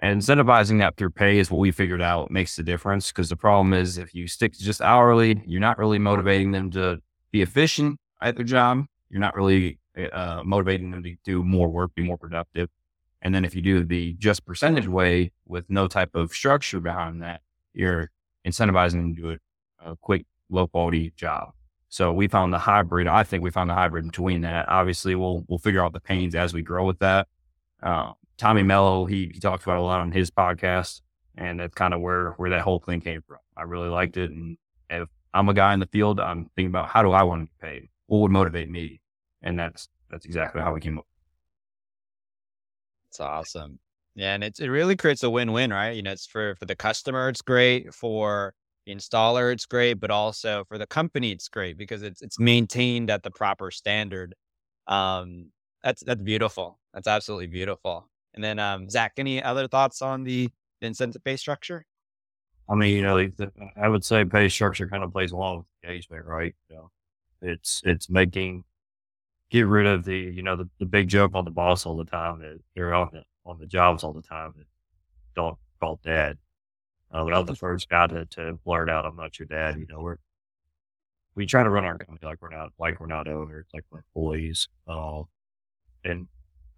[0.03, 3.11] incentivizing that through pay is what we figured out makes the difference.
[3.11, 6.71] Because the problem is if you stick to just hourly, you're not really motivating them
[6.73, 6.99] to
[7.31, 8.85] be efficient at their job.
[9.11, 9.79] You're not really
[10.13, 12.69] uh, motivating them to do more work, be more productive.
[13.21, 17.23] And then if you do the just percentage way with no type of structure behind
[17.23, 17.41] that,
[17.73, 18.11] you're
[18.47, 21.53] incentivizing them to do a, a quick, low quality job.
[21.93, 23.07] So we found the hybrid.
[23.07, 24.67] I think we found the hybrid between that.
[24.67, 27.29] Obviously, we'll we'll figure out the pains as we grow with that.
[27.83, 31.03] Uh, Tommy Mello, he, he talks about a lot on his podcast,
[31.37, 33.37] and that's kind of where where that whole thing came from.
[33.59, 34.57] I really liked it, and
[34.89, 37.53] if I'm a guy in the field, I'm thinking about how do I want to
[37.53, 37.89] get paid?
[38.07, 39.03] What would motivate me?
[39.43, 41.07] And that's that's exactly how we came up.
[43.11, 43.79] It's awesome.
[44.15, 45.91] Yeah, and it's, it really creates a win-win, right?
[45.91, 48.55] You know, it's for for the customer, it's great for
[48.89, 53.23] installer, it's great, but also for the company, it's great because it's it's maintained at
[53.23, 54.35] the proper standard.
[54.87, 55.51] Um,
[55.83, 56.79] that's that's beautiful.
[56.95, 58.09] That's absolutely beautiful.
[58.35, 60.49] And then um, Zach, any other thoughts on the
[60.81, 61.85] incentive pay structure?
[62.69, 65.67] I mean, you know, the, I would say pay structure kind of plays along with
[65.85, 66.55] engagement, right?
[66.69, 66.91] You know,
[67.41, 68.65] it's it's making
[69.51, 72.05] get rid of the you know the, the big joke on the boss all the
[72.05, 74.67] time that they're on the, on the jobs all the time that
[75.35, 76.39] don't call dad.
[77.13, 79.79] Um, and I'm the first guy to, to blurt out, I'm not your dad.
[79.79, 80.17] You know, we're,
[81.35, 83.99] we try to run our company like we're not, like we're not owners, like we're
[83.99, 84.69] employees.
[84.89, 85.23] Uh,
[86.05, 86.27] and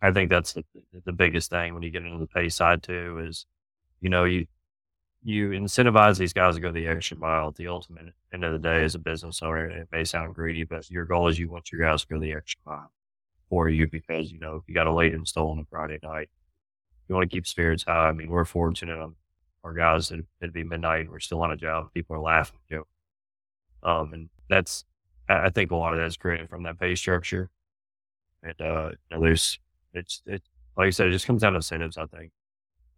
[0.03, 0.65] I think that's the,
[1.05, 3.47] the biggest thing when you get into the pay side too is,
[4.01, 4.47] you know, you,
[5.23, 7.49] you incentivize these guys to go the extra mile.
[7.49, 10.65] At the ultimate end of the day, as a business owner, it may sound greedy,
[10.65, 12.93] but your goal is you want your guys to go the extra mile
[13.49, 16.29] for you because you know if you got a late install on a Friday night,
[17.09, 18.09] you want to keep spirits high.
[18.09, 19.17] I mean, we're fortunate um,
[19.65, 22.77] our guys that it'd be midnight, we're still on a job, people are laughing, you
[22.77, 23.91] know.
[23.91, 24.85] Um, and that's,
[25.29, 27.51] I think a lot of that's created from that pay structure.
[28.43, 29.59] And, uh, there's,
[29.93, 30.43] it's, it,
[30.77, 32.31] like I said, it just comes down to incentives, I think.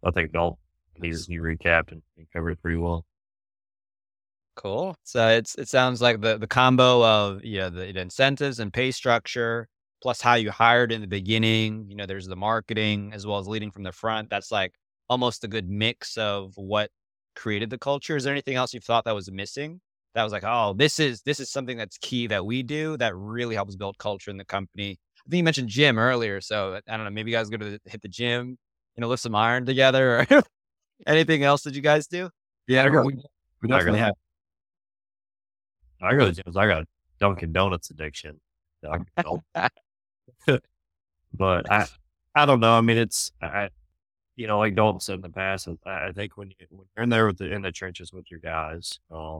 [0.03, 0.59] I think Dalton
[1.01, 3.05] he's to be recapped and, and covered pretty well.
[4.55, 4.95] Cool.
[5.03, 8.73] So it's it sounds like the the combo of you know, the, the, incentives and
[8.73, 9.67] pay structure
[10.01, 11.85] plus how you hired in the beginning.
[11.89, 14.29] You know, there's the marketing as well as leading from the front.
[14.29, 14.73] That's like
[15.09, 16.89] almost a good mix of what
[17.35, 18.15] created the culture.
[18.15, 19.79] Is there anything else you thought that was missing?
[20.15, 23.15] That was like, oh, this is this is something that's key that we do that
[23.15, 24.99] really helps build culture in the company.
[25.25, 27.11] I think you mentioned gym earlier, so I don't know.
[27.11, 28.57] Maybe you guys go to hit the gym,
[28.95, 30.43] you know, lift some iron together, or
[31.07, 32.29] anything else that you guys do?
[32.67, 33.15] Yeah, I go, we,
[33.61, 34.13] we definitely I go, have.
[36.01, 36.57] I go to gyms.
[36.57, 36.85] I got a
[37.19, 38.39] Dunkin' Donuts addiction.
[41.33, 41.85] But I,
[42.33, 42.73] I don't know.
[42.73, 43.69] I mean, it's I,
[44.37, 47.09] you know, like Dalton said in the past, I, think when, you, when you're in
[47.09, 49.39] there with the, in the trenches with your guys, uh,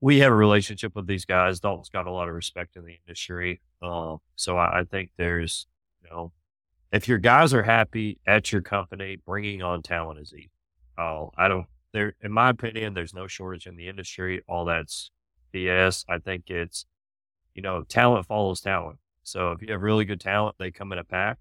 [0.00, 1.58] we have a relationship with these guys.
[1.58, 5.66] Dalton's got a lot of respect in the industry, uh, so I, I think there's,
[6.02, 6.32] you know,
[6.92, 10.50] if your guys are happy at your company, bringing on talent is easy.
[10.96, 11.66] Oh, I don't.
[11.92, 14.42] There, in my opinion, there's no shortage in the industry.
[14.46, 15.10] All that's
[15.52, 16.04] BS.
[16.08, 16.86] I think it's,
[17.54, 18.98] you know, talent follows talent.
[19.22, 21.38] So if you have really good talent, they come in a pack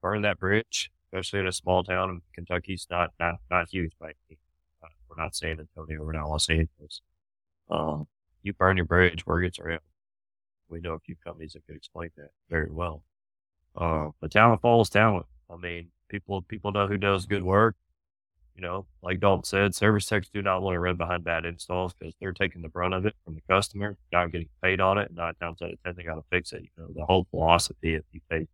[0.00, 4.12] burn that bridge, especially in a small town in Kentucky's not, not, not huge by
[4.28, 4.38] any
[5.08, 6.04] We're not San Antonio.
[6.04, 7.00] We're not Los Angeles.
[7.70, 8.06] Um,
[8.42, 9.80] you burn your bridge, where gets around.
[10.68, 13.02] We know a few companies that could explain that very well.
[13.76, 15.26] Uh, but talent follows talent.
[15.50, 17.76] I mean, people people know who does good work.
[18.54, 21.94] You know, like Dalton said, service techs do not want to run behind bad installs
[21.94, 25.12] because they're taking the brunt of it from the customer, not getting paid on it.
[25.14, 26.62] Nine times out of ten, they got to fix it.
[26.62, 28.48] You know, the whole philosophy if you pay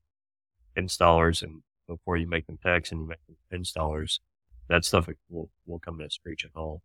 [0.76, 4.20] installers and before you make them techs and you make them installers,
[4.68, 6.80] that stuff will will come to a screeching halt.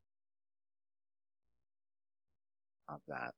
[2.89, 3.33] Love that.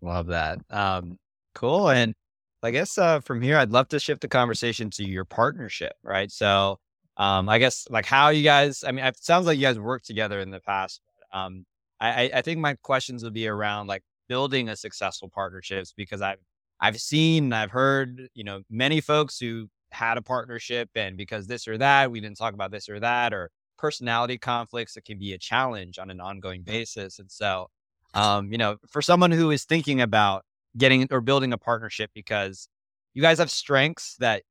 [0.00, 0.58] Love that.
[0.70, 1.18] Um,
[1.54, 1.90] cool.
[1.90, 2.14] And
[2.62, 6.30] I guess uh, from here, I'd love to shift the conversation to your partnership, right?
[6.30, 6.78] So,
[7.16, 8.84] um, I guess like how you guys.
[8.84, 11.00] I mean, it sounds like you guys worked together in the past.
[11.32, 11.66] Um,
[12.00, 16.38] I, I think my questions would be around like building a successful partnerships because I've
[16.80, 21.66] I've seen, I've heard, you know, many folks who had a partnership and because this
[21.66, 25.32] or that, we didn't talk about this or that, or personality conflicts that can be
[25.32, 27.18] a challenge on an ongoing basis.
[27.18, 27.68] And so
[28.14, 30.44] um, you know, for someone who is thinking about
[30.76, 32.68] getting or building a partnership because
[33.14, 34.42] you guys have strengths that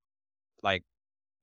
[0.64, 0.84] like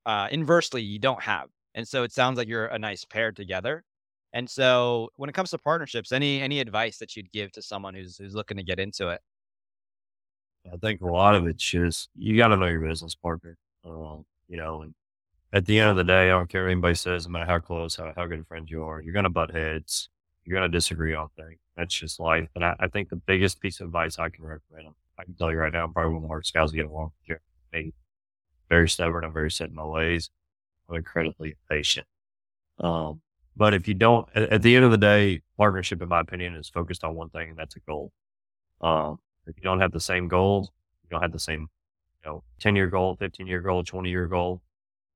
[0.07, 1.49] uh, inversely you don't have.
[1.75, 3.85] And so it sounds like you're a nice pair together.
[4.33, 7.95] And so when it comes to partnerships, any any advice that you'd give to someone
[7.95, 9.21] who's who's looking to get into it?
[10.73, 13.57] I think a lot of it's just you got to know your business partner.
[13.85, 14.95] Um, you know, and
[15.53, 17.59] at the end of the day, I don't care what anybody says, no matter how
[17.59, 20.09] close, how, how good a friend you are, you're going to butt heads.
[20.45, 21.59] You're going to disagree on things.
[21.77, 22.49] That's just life.
[22.55, 25.51] And I, I, think the biggest piece of advice I can recommend, I can tell
[25.51, 27.39] you right now, I'm probably one of the hardest guys to get along with.
[27.73, 27.93] Me,
[28.69, 29.25] very stubborn.
[29.25, 30.31] I'm very set in my ways.
[30.89, 32.07] I'm incredibly patient.
[32.79, 33.21] Um,
[33.57, 36.57] but if you don't, at, at, the end of the day, partnership, in my opinion,
[36.57, 38.13] is focused on one thing, and that's a goal.
[38.81, 40.71] Um, if you don't have the same goals,
[41.03, 41.69] you don't have the same,
[42.25, 44.63] you know, 10 year goal, 15 year goal, 20 year goal.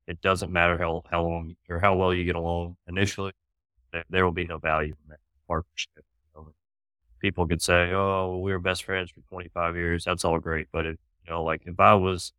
[0.06, 3.32] It doesn't matter how, how long or how well you get along initially.
[4.10, 6.04] There, will be no value in that partnership
[7.20, 10.86] people could say, "Oh, we were best friends for 25 years." That's all great, but
[10.86, 12.32] if you know, like if I was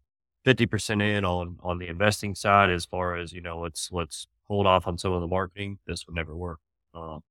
[0.45, 4.67] 50% in on on the investing side, as far as you know, let's let's hold
[4.67, 5.79] off on some of the marketing.
[5.85, 6.59] This would never work.
[6.93, 7.21] Um,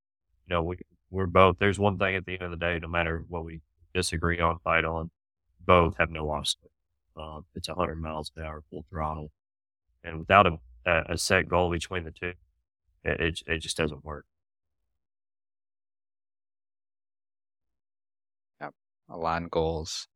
[0.47, 0.79] you know, we
[1.11, 1.59] we're both.
[1.59, 3.61] There's one thing at the end of the day, no matter what we
[3.99, 5.11] disagree on, fight on,
[5.67, 6.57] both have no loss.
[7.17, 9.33] Um, it's 100 miles an hour full throttle,
[10.05, 12.35] and without a, a set goal between the two,
[13.05, 14.25] it, it, it just doesn't work.
[18.61, 18.73] Yep,
[19.11, 20.07] align goals.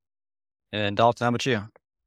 [0.73, 1.63] And Dalton, how about you?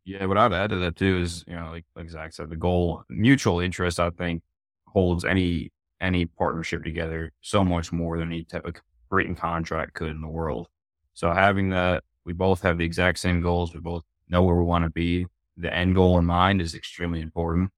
[0.06, 2.56] Yeah, what I'd add to that too is, you know, like, like Zach said, the
[2.56, 4.44] goal, mutual interest, I think
[4.88, 8.76] holds any, any partnership together so much more than any type of
[9.12, 10.68] written contract could in the world.
[11.16, 13.74] So having that, we both have the exact same goals.
[13.74, 15.26] We both know where we want to be.
[15.58, 17.72] The end goal in mind is extremely important.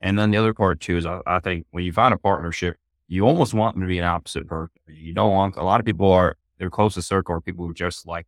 [0.00, 2.76] And then the other part too is I, I think when you find a partnership,
[3.08, 4.70] you almost want them to be an opposite person.
[4.86, 8.06] You don't want, a lot of people are, their closest circle are people who just
[8.06, 8.26] like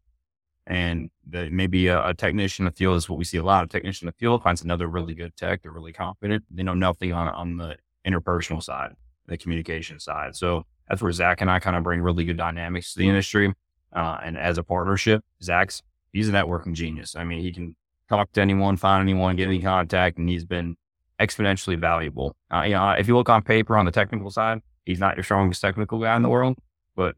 [0.66, 3.62] and the, maybe a, a, technician in the field is what we see a lot
[3.62, 5.62] of technician in the field finds another really good tech.
[5.62, 6.44] They're really confident.
[6.50, 8.92] They know nothing on, on the interpersonal side,
[9.27, 10.37] the communication side.
[10.37, 13.53] So that's where Zach and I kind of bring really good dynamics to the industry.
[13.94, 17.14] Uh, and as a partnership, Zach's, he's a networking genius.
[17.16, 17.76] I mean, he can
[18.09, 20.76] talk to anyone, find anyone, get any contact, and he's been
[21.20, 22.37] exponentially valuable.
[22.52, 25.24] Uh, you know, if you look on paper on the technical side, he's not your
[25.24, 26.57] strongest technical guy in the world,
[26.96, 27.16] but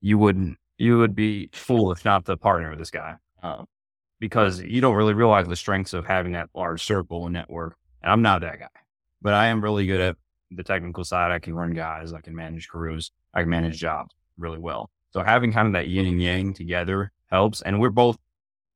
[0.00, 3.66] you wouldn't you would be foolish not to partner with this guy um,
[4.18, 7.76] because you don't really realize the strengths of having that large circle and network.
[8.02, 8.68] And I'm not that guy,
[9.20, 10.16] but I am really good at
[10.50, 11.32] the technical side.
[11.32, 14.90] I can run guys, I can manage crews, I can manage jobs really well.
[15.10, 17.62] So having kind of that yin and yang together helps.
[17.62, 18.16] And we're both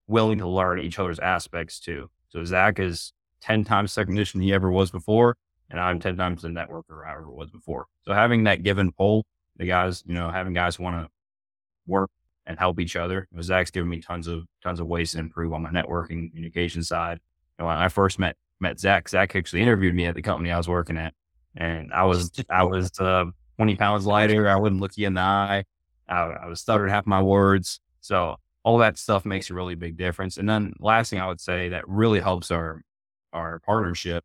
[0.06, 2.10] willing to learn each other's aspects too.
[2.28, 3.12] So Zach is
[3.42, 5.36] 10 times the technician he ever was before,
[5.70, 7.86] and I'm 10 times the networker I ever was before.
[8.02, 9.24] So having that give and pull,
[9.56, 11.08] the guys, you know, having guys want to
[11.86, 12.10] work
[12.46, 13.26] and help each other.
[13.30, 16.30] You know, Zach's given me tons of tons of ways to improve on my networking
[16.30, 17.18] communication side.
[17.58, 20.50] You know, when I first met met Zach, Zach actually interviewed me at the company
[20.50, 21.14] I was working at,
[21.56, 23.26] and I was I was uh,
[23.56, 24.48] twenty pounds lighter.
[24.48, 25.64] I wouldn't look you in the eye.
[26.08, 27.80] I, I was stuttered half my words.
[28.00, 30.36] So all that stuff makes a really big difference.
[30.36, 32.82] And then last thing I would say that really helps our
[33.32, 34.24] our partnership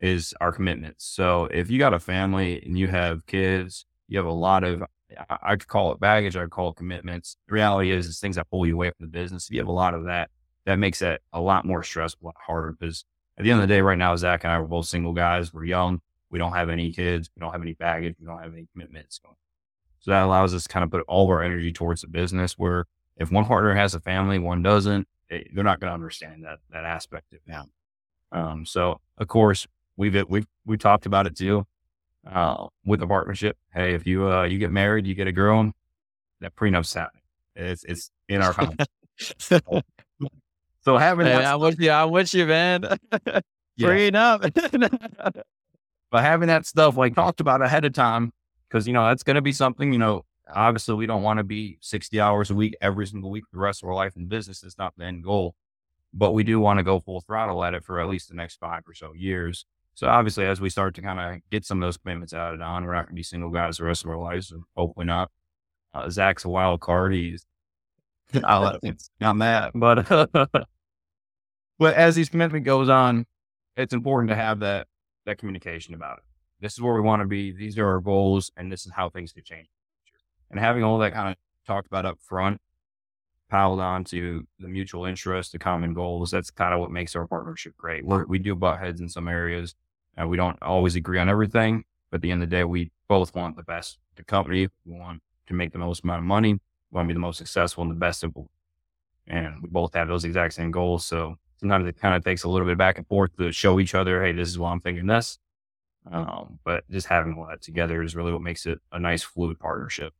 [0.00, 1.04] is our commitments.
[1.04, 4.82] So if you got a family and you have kids, you have a lot of
[5.30, 6.36] I, could call it baggage.
[6.36, 7.36] I call it commitments.
[7.48, 9.46] The reality is, is things that pull you away from the business.
[9.46, 10.30] If you have a lot of that,
[10.64, 12.72] that makes it a lot more stressful, a lot harder.
[12.72, 13.04] Because
[13.38, 15.54] at the end of the day, right now, Zach and I were both single guys.
[15.54, 16.00] We're young.
[16.30, 17.30] We don't have any kids.
[17.34, 18.16] We don't have any baggage.
[18.20, 19.20] We don't have any commitments.
[20.10, 22.54] That allows us to kind of put all of our energy towards the business.
[22.58, 22.86] Where
[23.16, 26.58] if one partner has a family, one doesn't, eh, they're not going to understand that
[26.70, 27.66] that aspect of it.
[28.32, 31.66] Um, so of course we've we've we talked about it too
[32.30, 33.56] uh, with the partnership.
[33.72, 35.72] Hey, if you uh, you get married, you get a girl,
[36.40, 37.22] that prenup's happening.
[37.54, 38.76] It's it's in our home.
[39.38, 41.90] so having hey, that, I'm with you.
[41.90, 42.82] I'm with you, man.
[43.80, 45.42] Prenup.
[46.10, 48.32] but having that stuff like talked about ahead of time,
[48.68, 49.92] because you know that's going to be something.
[49.92, 53.44] You know, obviously we don't want to be 60 hours a week every single week
[53.52, 54.62] the rest of our life in business.
[54.62, 55.54] It's not the end goal,
[56.12, 58.56] but we do want to go full throttle at it for at least the next
[58.56, 59.66] five or so years.
[59.94, 62.84] So obviously, as we start to kind of get some of those commitments added on,
[62.84, 64.52] we're not going to be single guys the rest of our lives.
[64.76, 65.30] Hopefully not.
[65.94, 67.14] Uh, Zach's a wild card.
[67.14, 67.46] He's
[68.44, 68.84] I'll let
[69.20, 69.72] him that.
[69.74, 70.06] But
[71.78, 73.26] but as these commitment goes on,
[73.76, 74.86] it's important to have that
[75.24, 76.24] that communication about it.
[76.60, 77.52] This is where we want to be.
[77.52, 79.68] These are our goals, and this is how things could change.
[80.50, 81.36] And having all that kind of
[81.66, 82.60] talked about up front,
[83.48, 86.30] piled on to the mutual interest, the common goals.
[86.30, 88.04] That's kind of what makes our partnership great.
[88.04, 89.74] We're, we do butt heads in some areas,
[90.16, 92.90] and we don't always agree on everything, but at the end of the day, we
[93.08, 94.68] both want the best the company.
[94.84, 96.54] We want to make the most amount of money.
[96.54, 98.34] We want to be the most successful and the best of
[99.26, 101.04] And we both have those exact same goals.
[101.04, 103.94] So sometimes it kind of takes a little bit back and forth to show each
[103.94, 105.38] other, hey, this is why I'm thinking this.
[106.10, 109.58] Um, but just having all that together is really what makes it a nice fluid
[109.58, 110.12] partnership.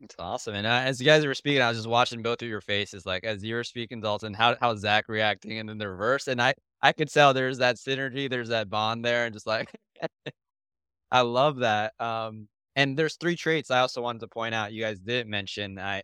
[0.00, 0.54] It's awesome.
[0.54, 3.06] And uh, as you guys were speaking, I was just watching both of your faces.
[3.06, 6.26] Like as you were speaking, Dalton, how how's Zach reacting, and then the reverse.
[6.26, 9.70] And I I could tell there's that synergy, there's that bond there, and just like
[11.12, 11.92] I love that.
[12.00, 14.72] Um, and there's three traits I also wanted to point out.
[14.72, 15.78] You guys didn't mention.
[15.78, 16.02] I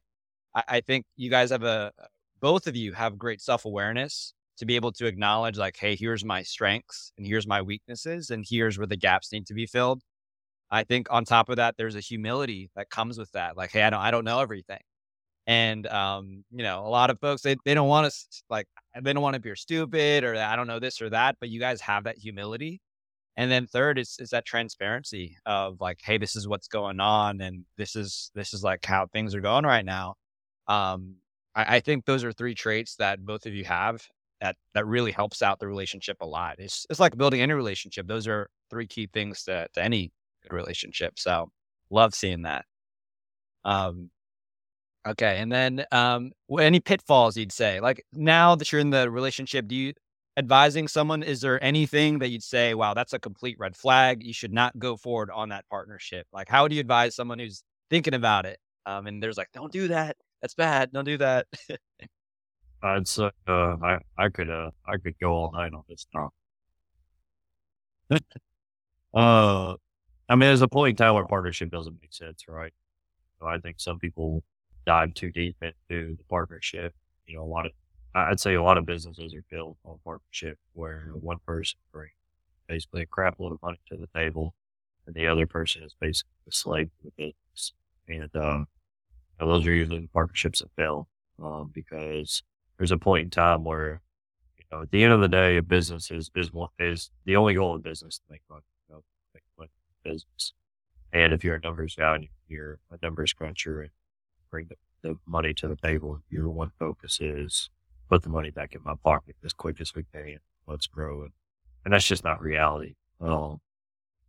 [0.54, 1.92] I, I think you guys have a
[2.40, 6.24] both of you have great self awareness to be able to acknowledge like, hey, here's
[6.24, 10.02] my strengths and here's my weaknesses, and here's where the gaps need to be filled.
[10.70, 13.56] I think on top of that, there's a humility that comes with that.
[13.56, 14.80] Like, hey, I don't, I don't know everything.
[15.46, 18.66] And um, you know, a lot of folks they, they don't want to like
[19.00, 21.58] they don't want to appear stupid or I don't know this or that, but you
[21.58, 22.82] guys have that humility.
[23.36, 27.40] And then third is is that transparency of like, hey, this is what's going on
[27.40, 30.16] and this is this is like how things are going right now.
[30.66, 31.16] Um,
[31.54, 34.06] I, I think those are three traits that both of you have
[34.40, 36.56] that that really helps out the relationship a lot.
[36.58, 38.06] It's it's like building any relationship.
[38.06, 40.12] Those are three key things to, to any
[40.42, 41.18] good relationship.
[41.18, 41.50] So
[41.90, 42.64] love seeing that.
[43.64, 44.10] Um,
[45.06, 45.38] okay.
[45.38, 49.74] And then, um, any pitfalls you'd say, like now that you're in the relationship, do
[49.74, 49.92] you
[50.38, 54.22] advising someone, is there anything that you'd say, wow, that's a complete red flag.
[54.22, 56.26] You should not go forward on that partnership.
[56.32, 58.58] Like, how do you advise someone who's thinking about it?
[58.86, 60.16] Um, and there's like, don't do that.
[60.40, 60.92] That's bad.
[60.92, 61.46] Don't do that.
[62.82, 66.32] I'd say, uh, I, I could, uh, I could go all night on this stuff.
[69.14, 69.74] uh,
[70.28, 72.72] I mean, there's a point in time where partnership doesn't make sense, right?
[73.40, 74.44] So I think some people
[74.86, 76.94] dive too deep into the partnership.
[77.26, 77.72] You know, a lot of,
[78.14, 82.12] I'd say a lot of businesses are built on partnership where one person brings
[82.68, 84.54] basically a crap load of money to the table
[85.06, 87.72] and the other person is basically a slave to the business.
[88.08, 88.66] And, um,
[89.40, 91.08] those are usually the partnerships that fail,
[91.42, 92.42] um, because
[92.78, 94.00] there's a point in time where,
[94.56, 97.54] you know, at the end of the day, a business is, is, is the only
[97.54, 98.62] goal of business to make money
[100.08, 100.52] business.
[101.12, 103.90] And if you're a numbers guy and you're a numbers cruncher and
[104.50, 107.70] bring the, the money to the table, your one focus is
[108.08, 110.38] put the money back in my pocket as quick as we can.
[110.66, 111.32] Let's grow it.
[111.84, 112.94] And that's just not reality.
[113.20, 113.60] Um,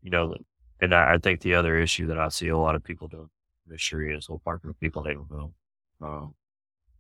[0.01, 0.35] you know,
[0.81, 3.09] and I, I, think the other issue that I see a lot of people
[3.67, 5.53] this year is well, partner with people they don't know.
[6.01, 6.33] Um,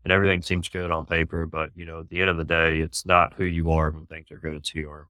[0.09, 2.79] and everything seems good on paper, but you know, at the end of the day,
[2.79, 4.55] it's not who you are when things are good.
[4.55, 5.07] It's who you are.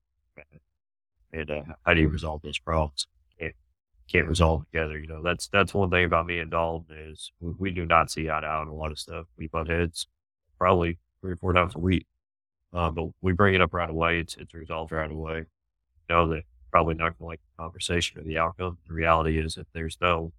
[1.32, 3.08] And uh, how do you resolve those problems?
[4.12, 4.98] can't resolve together.
[4.98, 8.10] You know, that's that's one thing about me and Dalton is we, we do not
[8.10, 9.28] see eye to eye on a lot of stuff.
[9.38, 10.08] We butt heads
[10.58, 12.08] probably three or four times a week,
[12.74, 14.20] uh, but we bring it up right away.
[14.20, 15.38] It's it's resolved right away.
[15.38, 15.46] You
[16.10, 18.78] know that probably not going to like the conversation or the outcome.
[18.88, 20.34] The reality is that there's no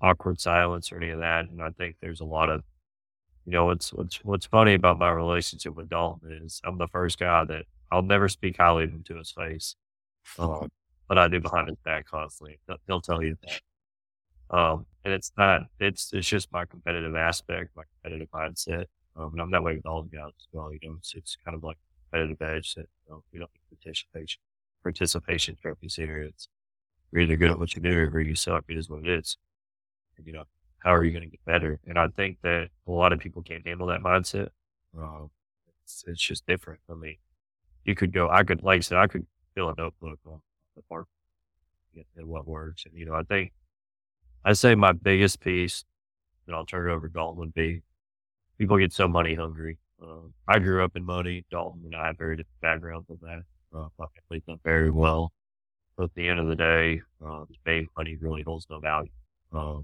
[0.00, 2.62] awkward silence or any of that, and I think there's a lot of
[3.48, 7.18] you know what's what's what's funny about my relationship with Dalton is I'm the first
[7.18, 9.74] guy that I'll never speak highly of him to his face.
[10.38, 10.68] Um,
[11.08, 12.60] but I do behind his back constantly.
[12.86, 14.54] He'll tell you that.
[14.54, 18.84] Um, and it's not, it's, it's just my competitive aspect, my competitive mindset.
[19.16, 20.70] Um, and I'm that way with all the guys as well.
[20.70, 21.78] You know, it's, it's kind of like
[22.10, 24.40] competitive edge that, you know, we don't need participation,
[24.82, 26.20] participation trophies here.
[26.20, 26.48] It's,
[27.12, 28.64] you're either good at what you do or you suck.
[28.68, 29.38] It is what it is.
[30.22, 30.44] You know,
[30.80, 31.80] how are you going to get better?
[31.86, 34.48] And I think that a lot of people can't handle that mindset.
[34.98, 35.26] Uh,
[35.82, 36.80] it's, it's just different.
[36.90, 37.16] I mean,
[37.84, 40.40] you could go, I could, like I said, I could fill a notebook on
[40.76, 41.06] the part
[42.16, 42.84] and what works.
[42.84, 43.52] And, you know, I think,
[44.44, 45.84] I say my biggest piece,
[46.46, 47.82] that I'll turn it over to Dalton, would be
[48.56, 49.78] people get so money hungry.
[50.00, 51.44] Uh, I grew up in money.
[51.50, 53.42] Dalton and I have very different backgrounds on that.
[53.76, 55.32] Uh, my family's very well.
[55.96, 57.44] But at the end of the day, uh,
[57.96, 59.10] money really holds no value.
[59.52, 59.80] Uh,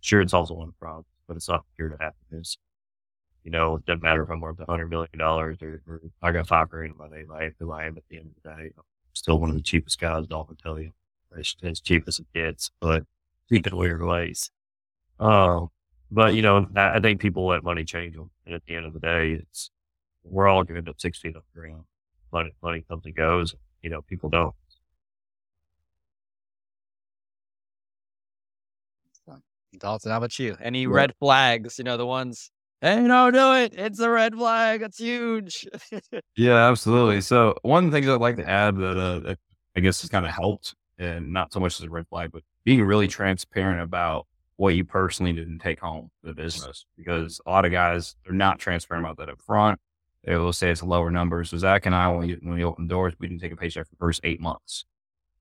[0.00, 2.58] sure, it's also one problem, but it's not here to happiness.
[3.44, 6.32] You know, it doesn't matter if I'm worth a hundred million dollars or, or, I
[6.32, 7.30] got five grand in my name.
[7.32, 8.70] I am who I am at the end of the day.
[8.76, 8.84] I'm
[9.14, 10.90] still one of the cheapest guys, Dalton tell you.
[11.36, 13.04] It's as cheap as it gets, but
[13.48, 14.50] cheap in weird ways.
[15.20, 15.68] Um,
[16.10, 18.30] but you know, I think people let money change them.
[18.46, 19.70] And at the end of the day, it's,
[20.24, 21.84] we're all going to end up six feet off the ground.
[22.32, 23.54] Money, money comes and goes.
[23.82, 24.54] You know, people don't.
[29.76, 30.56] Dalton, how about you?
[30.60, 30.88] Any yeah.
[30.90, 31.78] red flags?
[31.78, 32.50] You know, the ones,
[32.80, 33.74] hey, don't do it.
[33.76, 34.82] It's a red flag.
[34.82, 35.66] It's huge.
[36.36, 37.20] yeah, absolutely.
[37.20, 39.34] So, one of the things I'd like to add that uh,
[39.76, 42.42] I guess has kind of helped, and not so much as a red flag, but
[42.64, 47.64] being really transparent about what you personally didn't take home the business because a lot
[47.64, 49.78] of guys they're not transparent about that up front.
[50.24, 51.50] They will say it's lower numbers.
[51.50, 53.86] So Zach and I, when we, when we opened doors, we didn't take a paycheck
[53.86, 54.84] for the first eight months,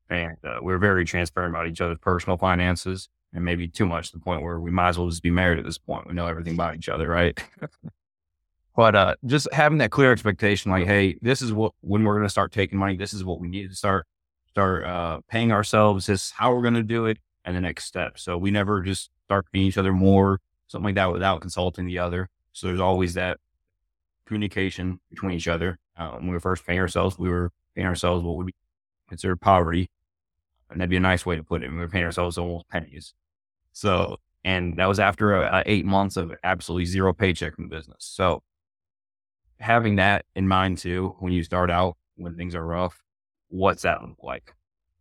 [0.09, 4.11] and uh, we are very transparent about each other's personal finances and maybe too much
[4.11, 6.07] to the point where we might as well just be married at this point.
[6.07, 7.38] We know everything about each other, right?
[8.75, 12.25] but uh, just having that clear expectation, like, hey, this is what when we're going
[12.25, 12.95] to start taking money.
[12.95, 14.05] This is what we need to start
[14.49, 16.07] start uh, paying ourselves.
[16.07, 18.17] This is how we're going to do it, and the next step.
[18.17, 21.99] So we never just start paying each other more, something like that, without consulting the
[21.99, 22.30] other.
[22.53, 23.39] So there's always that
[24.25, 25.78] communication between each other.
[25.95, 28.55] Uh, when we were first paying ourselves, we were paying ourselves what would be
[29.09, 29.89] considered poverty.
[30.70, 31.72] And that'd be a nice way to put it.
[31.72, 33.13] We were paying ourselves almost pennies.
[33.72, 37.97] So, and that was after uh, eight months of absolutely zero paycheck from the business.
[37.99, 38.43] So
[39.59, 43.01] having that in mind too, when you start out, when things are rough,
[43.49, 44.53] what's that look like?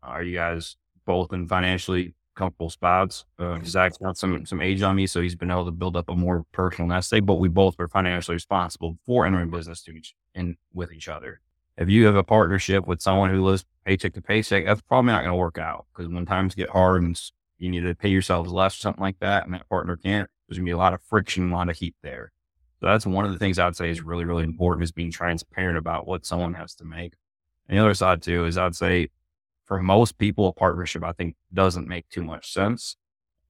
[0.03, 3.25] Are you guys both in financially comfortable spots?
[3.39, 6.09] Uh, Zach's got some, some age on me, so he's been able to build up
[6.09, 9.93] a more personal nest egg, but we both were financially responsible for entering business to
[9.93, 11.41] each and with each other
[11.77, 15.23] if you have a partnership with someone who lives paycheck to paycheck, that's probably not
[15.23, 17.19] going to work out because when times get hard and
[17.59, 20.59] you need to pay yourselves less or something like that, and that partner can't, there's
[20.59, 22.33] going to be a lot of friction, a lot of heat there.
[22.81, 25.11] So that's one of the things I would say is really, really important is being
[25.11, 27.15] transparent about what someone has to make.
[27.69, 29.09] And the other side too is I'd say
[29.65, 32.97] for most people, a partnership I think doesn't make too much sense.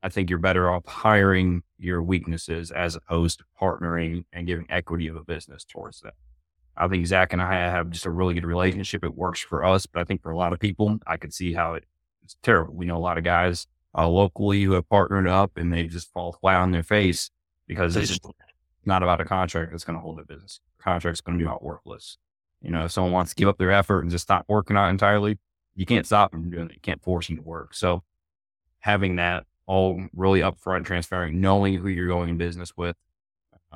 [0.03, 5.09] I think you're better off hiring your weaknesses as opposed to partnering and giving equity
[5.09, 6.15] of a business towards that.
[6.77, 9.05] I think Zach and I have just a really good relationship.
[9.05, 11.53] It works for us, but I think for a lot of people, I could see
[11.53, 12.75] how it's terrible.
[12.75, 13.67] We know a lot of guys
[13.97, 17.31] uh, locally who have partnered up and they just fall flat on their face
[17.67, 18.27] because it's just
[18.85, 20.61] not about a contract that's going to hold their business.
[20.79, 22.19] The contract's going to be about worthless.
[22.63, 24.89] You know, if someone wants to give up their effort and just stop working out
[24.89, 25.39] entirely,
[25.75, 26.75] you can't stop them from doing it.
[26.75, 27.75] You can't force them to work.
[27.75, 28.03] So
[28.81, 32.97] having that all really upfront, transparent, knowing who you're going in business with,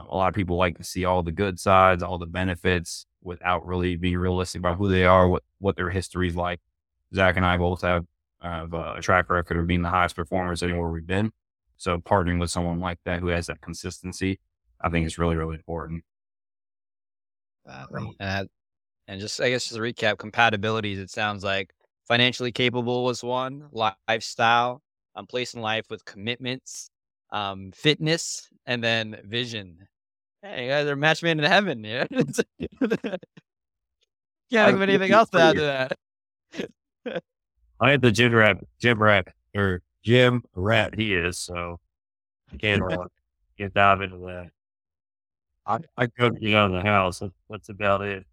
[0.09, 3.67] a lot of people like to see all the good sides, all the benefits without
[3.67, 6.61] really being realistic about who they are, what, what their history is like.
[7.15, 8.07] Zach and I both have,
[8.41, 11.33] have uh, a track record of being the highest performers anywhere we've been.
[11.77, 14.39] So partnering with someone like that who has that consistency,
[14.81, 16.05] I think is really, really important.
[17.69, 17.87] Uh,
[18.21, 18.49] and,
[19.09, 21.73] and just, I guess, just to recap, compatibilities, it sounds like
[22.07, 23.69] financially capable was one,
[24.09, 24.83] lifestyle,
[25.15, 26.91] um, place in life with commitments,
[27.33, 29.87] um, fitness, and then vision.
[30.43, 31.85] Hey, you guys are match made in heaven.
[31.85, 32.07] Yeah.
[34.51, 37.23] Can't have anything else to add to that.
[37.81, 40.95] I had the gym rat, gym rat, or Jim Rat.
[40.95, 41.79] He is so.
[42.53, 42.83] I can't
[43.59, 44.51] get dive into that.
[45.67, 47.23] I I go to out of the house.
[47.49, 48.27] That's about it.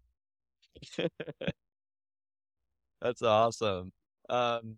[3.00, 3.92] That's awesome.
[4.28, 4.76] Um,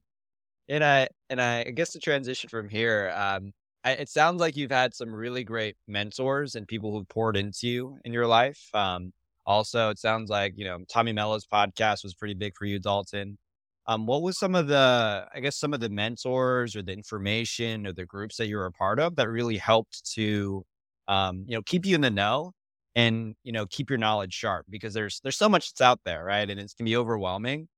[0.69, 3.13] and I and I, I guess the transition from here.
[3.17, 3.53] Um,
[3.85, 7.99] it sounds like you've had some really great mentors and people who've poured into you
[8.05, 8.69] in your life.
[8.75, 9.13] Um,
[9.47, 13.39] also, it sounds like you know Tommy Mello's podcast was pretty big for you, Dalton.
[13.87, 17.87] Um, what was some of the, I guess, some of the mentors or the information
[17.87, 20.65] or the groups that you were a part of that really helped to,
[21.09, 22.53] um, you know, keep you in the know
[22.97, 26.25] and you know keep your knowledge sharp because there's there's so much that's out there,
[26.25, 26.49] right?
[26.51, 27.69] And it's gonna be overwhelming.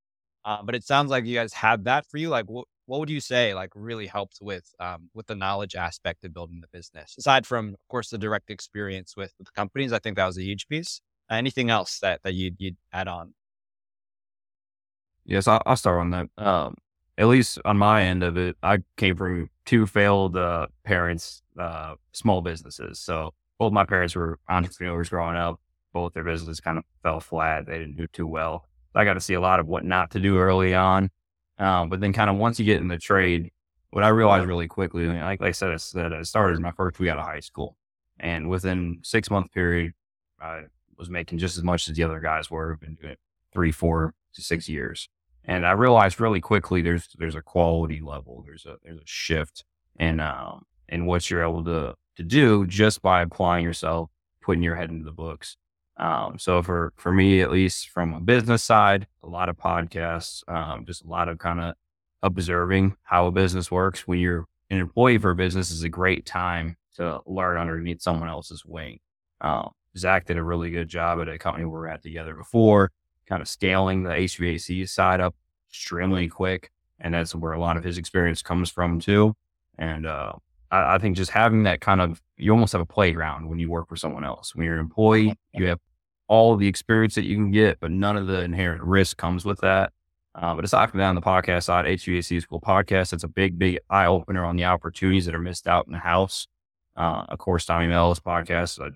[0.44, 2.28] Uh, but it sounds like you guys have that for you.
[2.28, 6.24] Like, what what would you say like really helped with um, with the knowledge aspect
[6.24, 9.98] of building the business aside from of course the direct experience with, with companies i
[9.98, 13.34] think that was a huge piece uh, anything else that that you'd, you'd add on
[15.24, 16.76] yes I'll, I'll start on that um,
[17.18, 21.94] at least on my end of it i came from two failed uh, parents, uh,
[22.12, 22.98] small businesses.
[22.98, 25.60] So both my parents were entrepreneurs growing up.
[25.92, 27.66] Both their businesses kind of fell flat.
[27.66, 28.66] They didn't do too well.
[28.94, 31.10] I got to see a lot of what not to do early on.
[31.58, 33.50] Um, but then kind of once you get in the trade,
[33.90, 37.10] what I realized really quickly, like, I said, I said, I started my first week
[37.10, 37.76] out of high school.
[38.18, 39.92] And within six month period,
[40.40, 40.62] I
[40.96, 43.18] was making just as much as the other guys were, I've been doing it
[43.52, 45.08] three, four to six years.
[45.44, 49.64] And I realized really quickly there's there's a quality level, there's a there's a shift
[49.98, 54.76] in um in what you're able to to do just by applying yourself, putting your
[54.76, 55.56] head into the books.
[55.96, 60.42] Um, so for for me, at least from a business side, a lot of podcasts,
[60.48, 61.74] um, just a lot of kind of
[62.22, 64.06] observing how a business works.
[64.06, 68.28] When you're an employee for a business, is a great time to learn underneath someone
[68.28, 68.98] else's wing.
[69.40, 72.90] Um, Zach did a really good job at a company we were at together before,
[73.26, 75.34] kind of scaling the HVAC side up
[75.68, 76.70] extremely quick,
[77.00, 79.34] and that's where a lot of his experience comes from too.
[79.78, 80.32] And uh,
[80.70, 83.70] I, I think just having that kind of you almost have a playground when you
[83.70, 84.54] work for someone else.
[84.54, 85.78] When you're an employee, you have
[86.28, 89.60] all the experience that you can get, but none of the inherent risk comes with
[89.60, 89.92] that.
[90.34, 93.58] Uh, but aside from that, on the podcast side, HVAC School Podcast, it's a big,
[93.58, 96.46] big eye opener on the opportunities that are missed out in the house.
[96.96, 98.80] Uh, of course, Tommy Mello's podcast.
[98.82, 98.90] I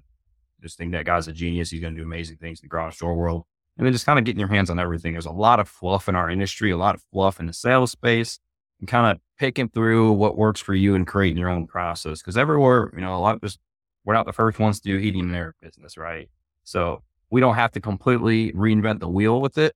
[0.62, 1.70] just think that guy's a genius.
[1.70, 3.44] He's going to do amazing things in the garage door world.
[3.76, 5.12] And then just kind of getting your hands on everything.
[5.12, 7.90] There's a lot of fluff in our industry, a lot of fluff in the sales
[7.90, 8.38] space,
[8.80, 12.20] and kind of picking through what works for you and creating your own process.
[12.20, 13.58] Because everywhere, you know, a lot of us,
[14.04, 16.28] we're not the first ones to do heating and air business, right?
[16.64, 19.74] So we don't have to completely reinvent the wheel with it,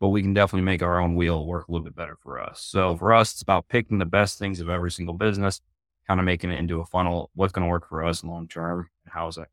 [0.00, 2.60] but we can definitely make our own wheel work a little bit better for us.
[2.60, 5.60] So for us, it's about picking the best things of every single business,
[6.06, 7.30] kind of making it into a funnel.
[7.34, 9.48] What's going to work for us long term, and how is that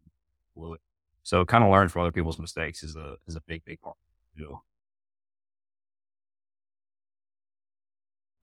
[0.54, 0.80] fluid?
[1.24, 3.98] So kind of learn from other people's mistakes is a is a big big part.
[4.36, 4.62] You.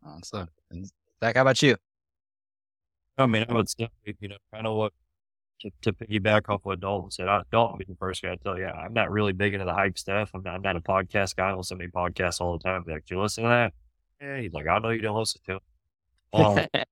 [0.05, 0.48] Awesome.
[0.70, 0.86] And
[1.22, 1.76] Zach, how about you?
[3.18, 3.88] I mean, I would say,
[4.20, 4.92] you know, kind of what
[5.61, 7.28] to, to piggyback off what Dalton said.
[7.28, 9.74] I, Dalton be the first guy to tell you, I'm not really big into the
[9.74, 10.30] hype stuff.
[10.34, 11.50] I'm not, I'm not a podcast guy.
[11.50, 12.84] I listen to me podcasts all the time.
[12.86, 13.72] Like, do you listen to that?
[14.20, 15.62] Yeah, he's like, I know you don't listen to it.
[16.32, 16.66] Um,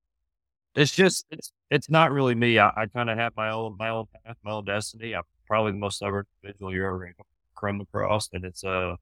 [0.74, 2.58] it's just, it's, it's not really me.
[2.58, 5.14] I, I kind of have my own, my own path, my own destiny.
[5.14, 7.24] I'm probably the most stubborn individual you're ever going to
[7.58, 8.28] come across.
[8.32, 8.96] And it's, uh,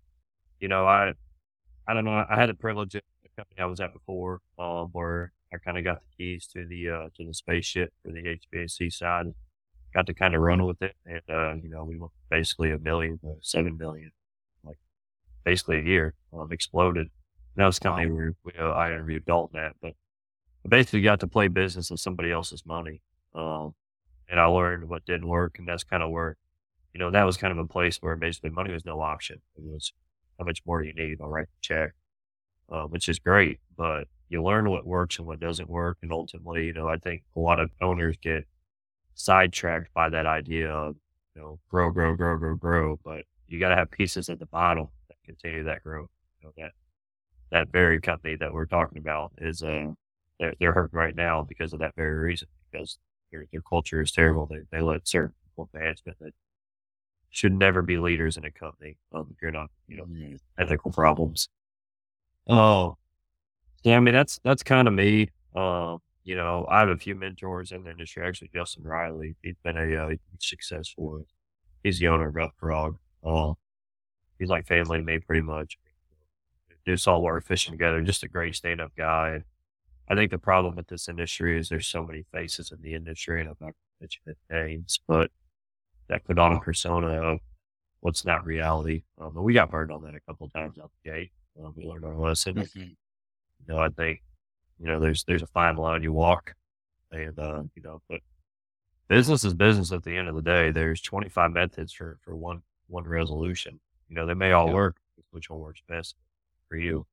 [0.61, 1.13] you know, I,
[1.87, 2.25] I don't know.
[2.29, 3.03] I had the privilege of
[3.39, 6.91] company I was at before, um, where I kind of got the keys to the,
[6.91, 8.23] uh, to the spaceship for the
[8.55, 9.27] HVAC side
[9.95, 10.95] got to kind of run with it.
[11.07, 14.11] And, uh, you know, we went basically a million, uh, seven million,
[14.65, 14.79] like
[15.45, 17.07] basically a year, um, exploded.
[17.07, 17.11] And
[17.57, 19.95] that was kind of where we, uh, I interviewed Dalton at, but
[20.65, 23.01] I basically got to play business with somebody else's money.
[23.35, 23.75] Um,
[24.29, 25.59] and I learned what didn't work.
[25.59, 26.37] And that's kind of where,
[26.93, 29.41] you know, that was kind of a place where basically money was no option.
[29.57, 29.93] It was
[30.39, 31.21] how much more do you need?
[31.21, 31.93] I'll write the check,
[32.71, 35.99] uh, which is great, but you learn what works and what doesn't work.
[36.03, 38.45] And ultimately, you know, I think a lot of owners get
[39.15, 40.97] sidetracked by that idea of,
[41.35, 42.99] you know, grow, grow, grow, grow, grow.
[43.05, 46.11] But you got to have pieces at the bottom that continue that growth.
[46.41, 46.73] You know, that,
[47.51, 49.93] that very company that we're talking about is, uh,
[50.39, 52.99] they're, they're hurt right now because of that very reason, because
[53.33, 54.47] their, their culture is terrible.
[54.47, 56.35] They, they let certain people management that
[57.31, 58.97] should never be leaders in a company.
[59.15, 60.37] Um, if you're not, you know, mm-hmm.
[60.59, 61.49] ethical problems.
[62.49, 62.97] Oh,
[63.85, 63.97] yeah.
[63.97, 65.31] I mean, that's, that's kind of me.
[65.55, 68.27] Um, you know, I have a few mentors in the industry.
[68.27, 71.25] Actually, Justin Riley, he's been a uh, successful.
[71.83, 72.99] He's the owner of Rough Frog.
[73.25, 73.55] Uh,
[74.39, 75.79] he's like family to me, pretty much.
[76.85, 78.03] Do saltwater fishing together.
[78.03, 79.43] Just a great stand-up guy.
[80.09, 82.95] And I think the problem with this industry is there's so many faces in the
[82.95, 85.31] industry, and I'm not mentioning names, but
[86.09, 87.41] that put on a persona of
[88.01, 89.03] what's not reality.
[89.21, 91.33] Um, we got burned on that a couple times out the gate.
[91.63, 92.55] Um, we learned our lesson.
[92.55, 92.81] Mm-hmm.
[92.81, 92.95] You
[93.67, 94.23] know, I think
[94.79, 96.55] you know, there's there's a fine line you walk,
[97.11, 98.21] and uh, you know, but
[99.09, 99.93] business is business.
[99.93, 103.81] At the end of the day, there's 25 methods for for one one resolution.
[104.09, 104.75] You know, they may all yeah.
[104.75, 104.97] work.
[105.31, 106.15] Which one works best
[106.69, 107.07] for you?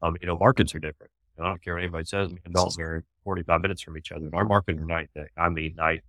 [0.00, 1.12] Um, you know, markets are different.
[1.38, 2.30] I don't care what anybody says.
[2.30, 4.28] Me and Dalton are 45 minutes from each other.
[4.32, 5.26] Our markets are night day.
[5.36, 6.02] I mean night.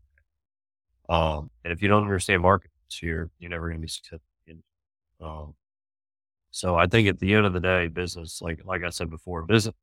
[1.09, 4.19] Um, and if you don't understand markets, you're you're never going to be successful.
[5.21, 5.53] Um,
[6.53, 9.41] so I think at the end of the day, business, like like I said before,
[9.41, 9.73] business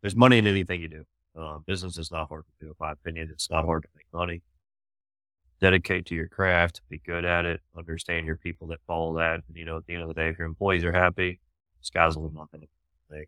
[0.00, 1.04] there's money in anything you do.
[1.38, 2.70] Uh, business is not hard to do.
[2.70, 4.42] In my opinion, it's not hard to make money.
[5.60, 9.42] Dedicate to your craft, be good at it, understand your people that follow that.
[9.46, 11.38] And, you know, at the end of the day, if your employees are happy,
[11.80, 12.48] sky's the limit.
[13.08, 13.26] They,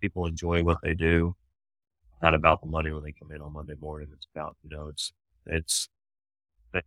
[0.00, 1.34] people enjoy what they do.
[2.22, 4.08] Not about the money when they come in on Monday morning.
[4.12, 5.12] It's about, you know, it's,
[5.46, 5.88] it's,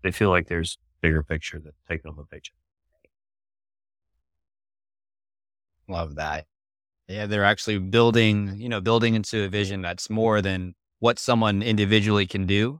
[0.01, 2.58] they feel like there's bigger picture than taking them a paycheck.
[5.89, 6.45] Love that.
[7.07, 11.61] Yeah, they're actually building, you know, building into a vision that's more than what someone
[11.63, 12.79] individually can do.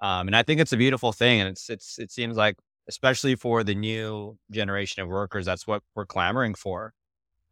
[0.00, 1.40] Um, and I think it's a beautiful thing.
[1.40, 2.56] And it's, it's, it seems like,
[2.88, 6.94] especially for the new generation of workers, that's what we're clamoring for.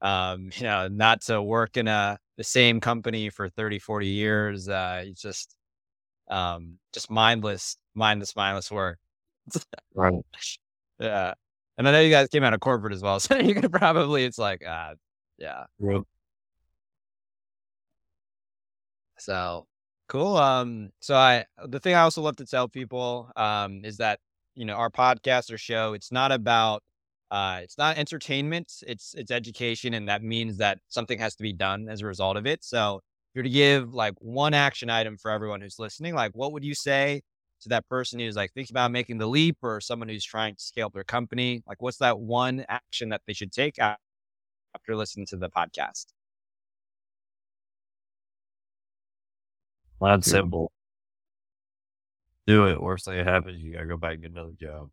[0.03, 4.69] Um, you know, not to work in a, the same company for 30, 40 years.
[4.69, 5.57] Uh, it's just,
[6.31, 8.99] um, just mindless, mindless, mindless work.
[9.95, 10.15] Right.
[11.01, 11.35] yeah.
[11.79, 13.21] And I know you guys came out of corporate as well.
[13.29, 14.95] So you could probably, it's like, uh,
[15.39, 15.65] yeah.
[15.79, 16.03] Yep.
[19.19, 19.67] So
[20.09, 20.37] cool.
[20.37, 24.19] Um, so I, the thing I also love to tell people, um, is that,
[24.55, 26.83] you know, our podcast or show, it's not about,
[27.31, 29.95] uh, it's not entertainment, it's, it's education.
[29.95, 32.65] And that means that something has to be done as a result of it.
[32.65, 36.53] So if you're to give like one action item for everyone who's listening, like what
[36.53, 37.23] would you say
[37.63, 40.63] to that person who's like thinking about making the leap or someone who's trying to
[40.63, 41.63] scale up their company?
[41.67, 46.07] Like what's that one action that they should take after listening to the podcast?
[50.01, 50.71] Well, simple.
[52.47, 52.81] Do it.
[52.81, 54.91] Worst thing that happens, you gotta go back and get another job.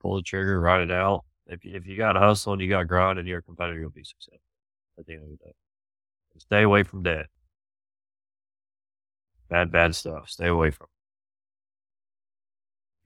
[0.00, 1.24] Pull the trigger, write it out.
[1.46, 3.42] If you, if you got to hustle and you got to grind, and you're a
[3.42, 4.40] competitor you'll be successful
[4.98, 5.52] at the end of the day.
[6.38, 7.26] Stay away from debt.
[9.50, 10.30] Bad, bad stuff.
[10.30, 10.86] Stay away from.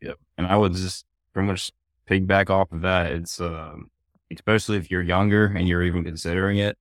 [0.03, 0.19] Yep.
[0.37, 1.73] And I would just pretty much
[2.09, 3.11] piggyback off of that.
[3.13, 3.91] It's um,
[4.31, 6.77] especially if you're younger and you're even considering it.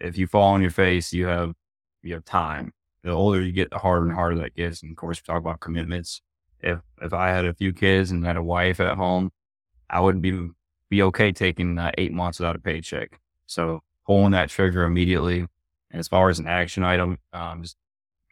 [0.00, 1.54] If you fall on your face, you have
[2.02, 2.72] you have time.
[3.02, 4.82] The older you get, the harder and harder that gets.
[4.82, 6.22] And of course, we talk about commitments.
[6.60, 9.30] If if I had a few kids and had a wife at home,
[9.90, 10.48] I would be
[10.90, 13.18] be okay taking uh, eight months without a paycheck.
[13.46, 15.40] So pulling that trigger immediately.
[15.90, 17.76] And as far as an action item, um, just,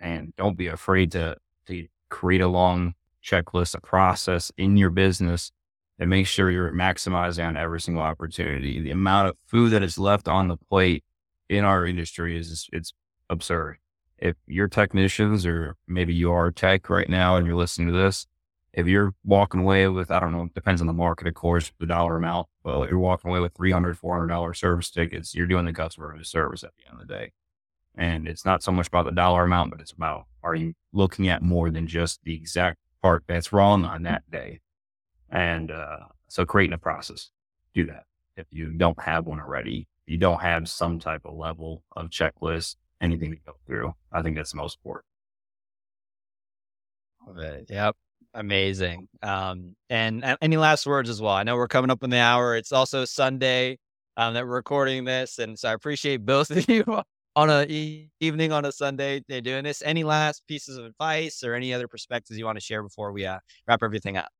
[0.03, 1.37] and don't be afraid to
[1.67, 2.95] to create a long
[3.25, 5.53] checklist, a process in your business
[5.99, 8.81] that makes sure you're maximizing on every single opportunity.
[8.81, 11.05] The amount of food that is left on the plate
[11.49, 12.93] in our industry is it's
[13.31, 13.79] absurd.
[14.19, 18.27] If your technicians or maybe you are tech right now and you're listening to this,
[18.73, 21.87] if you're walking away with, I don't know, depends on the market, of course, the
[21.87, 26.15] dollar amount, but you're walking away with $300, $400 service tickets, you're doing the customer
[26.15, 27.33] a service at the end of the day.
[27.97, 31.29] And it's not so much about the dollar amount, but it's about, are you looking
[31.29, 34.61] at more than just the exact part that's wrong on that day?
[35.31, 37.31] And, uh, so creating a process,
[37.75, 38.05] do that.
[38.37, 42.77] If you don't have one already, you don't have some type of level of checklist,
[43.01, 43.95] anything to go through.
[44.11, 45.05] I think that's the most important.
[47.27, 47.67] Love it.
[47.69, 47.97] Yep.
[48.35, 49.09] Amazing.
[49.23, 51.35] Um, and, and any last words as well?
[51.35, 52.57] I know we're coming up on the hour.
[52.57, 53.79] It's also Sunday
[54.17, 55.39] um, that we're recording this.
[55.39, 56.85] And so I appreciate both of you
[57.35, 59.83] on a e- evening on a Sunday they're doing this.
[59.83, 63.25] Any last pieces of advice or any other perspectives you want to share before we
[63.27, 64.31] uh, wrap everything up?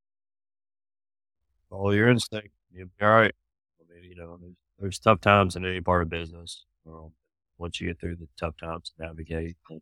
[1.71, 2.51] Follow your instinct.
[2.73, 3.35] You'll be all right.
[3.81, 6.65] I mean, you know, there's, there's tough times in any part of business.
[6.87, 7.13] Um,
[7.59, 9.81] once you get through the tough times, to navigate, you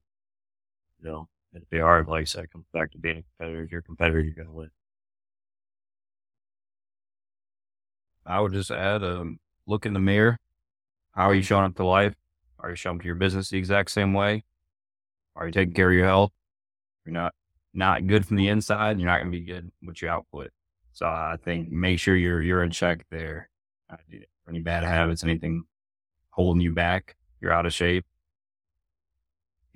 [1.01, 2.07] know, it'll be all right.
[2.07, 3.65] Like I said, comes back to being a competitor.
[3.65, 4.71] If you're a competitor, you're going to win.
[8.27, 10.39] I would just add, um, look in the mirror.
[11.13, 12.15] How are you showing up to life?
[12.63, 14.45] Are you showing to your business the exact same way?
[15.37, 16.33] Are you taking care of your health?
[17.05, 17.35] You're not
[17.73, 18.99] not good from the inside.
[18.99, 20.51] You're not going to be good with your output.
[20.93, 23.49] So I think make sure you're you're in check there.
[24.49, 25.65] Any bad habits, anything
[26.31, 28.05] holding you back, you're out of shape.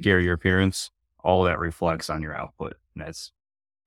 [0.03, 0.91] Care your appearance,
[1.22, 2.76] all that reflects on your output.
[2.95, 3.30] And that's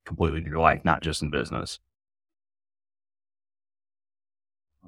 [0.05, 1.79] completely your life, not just in business.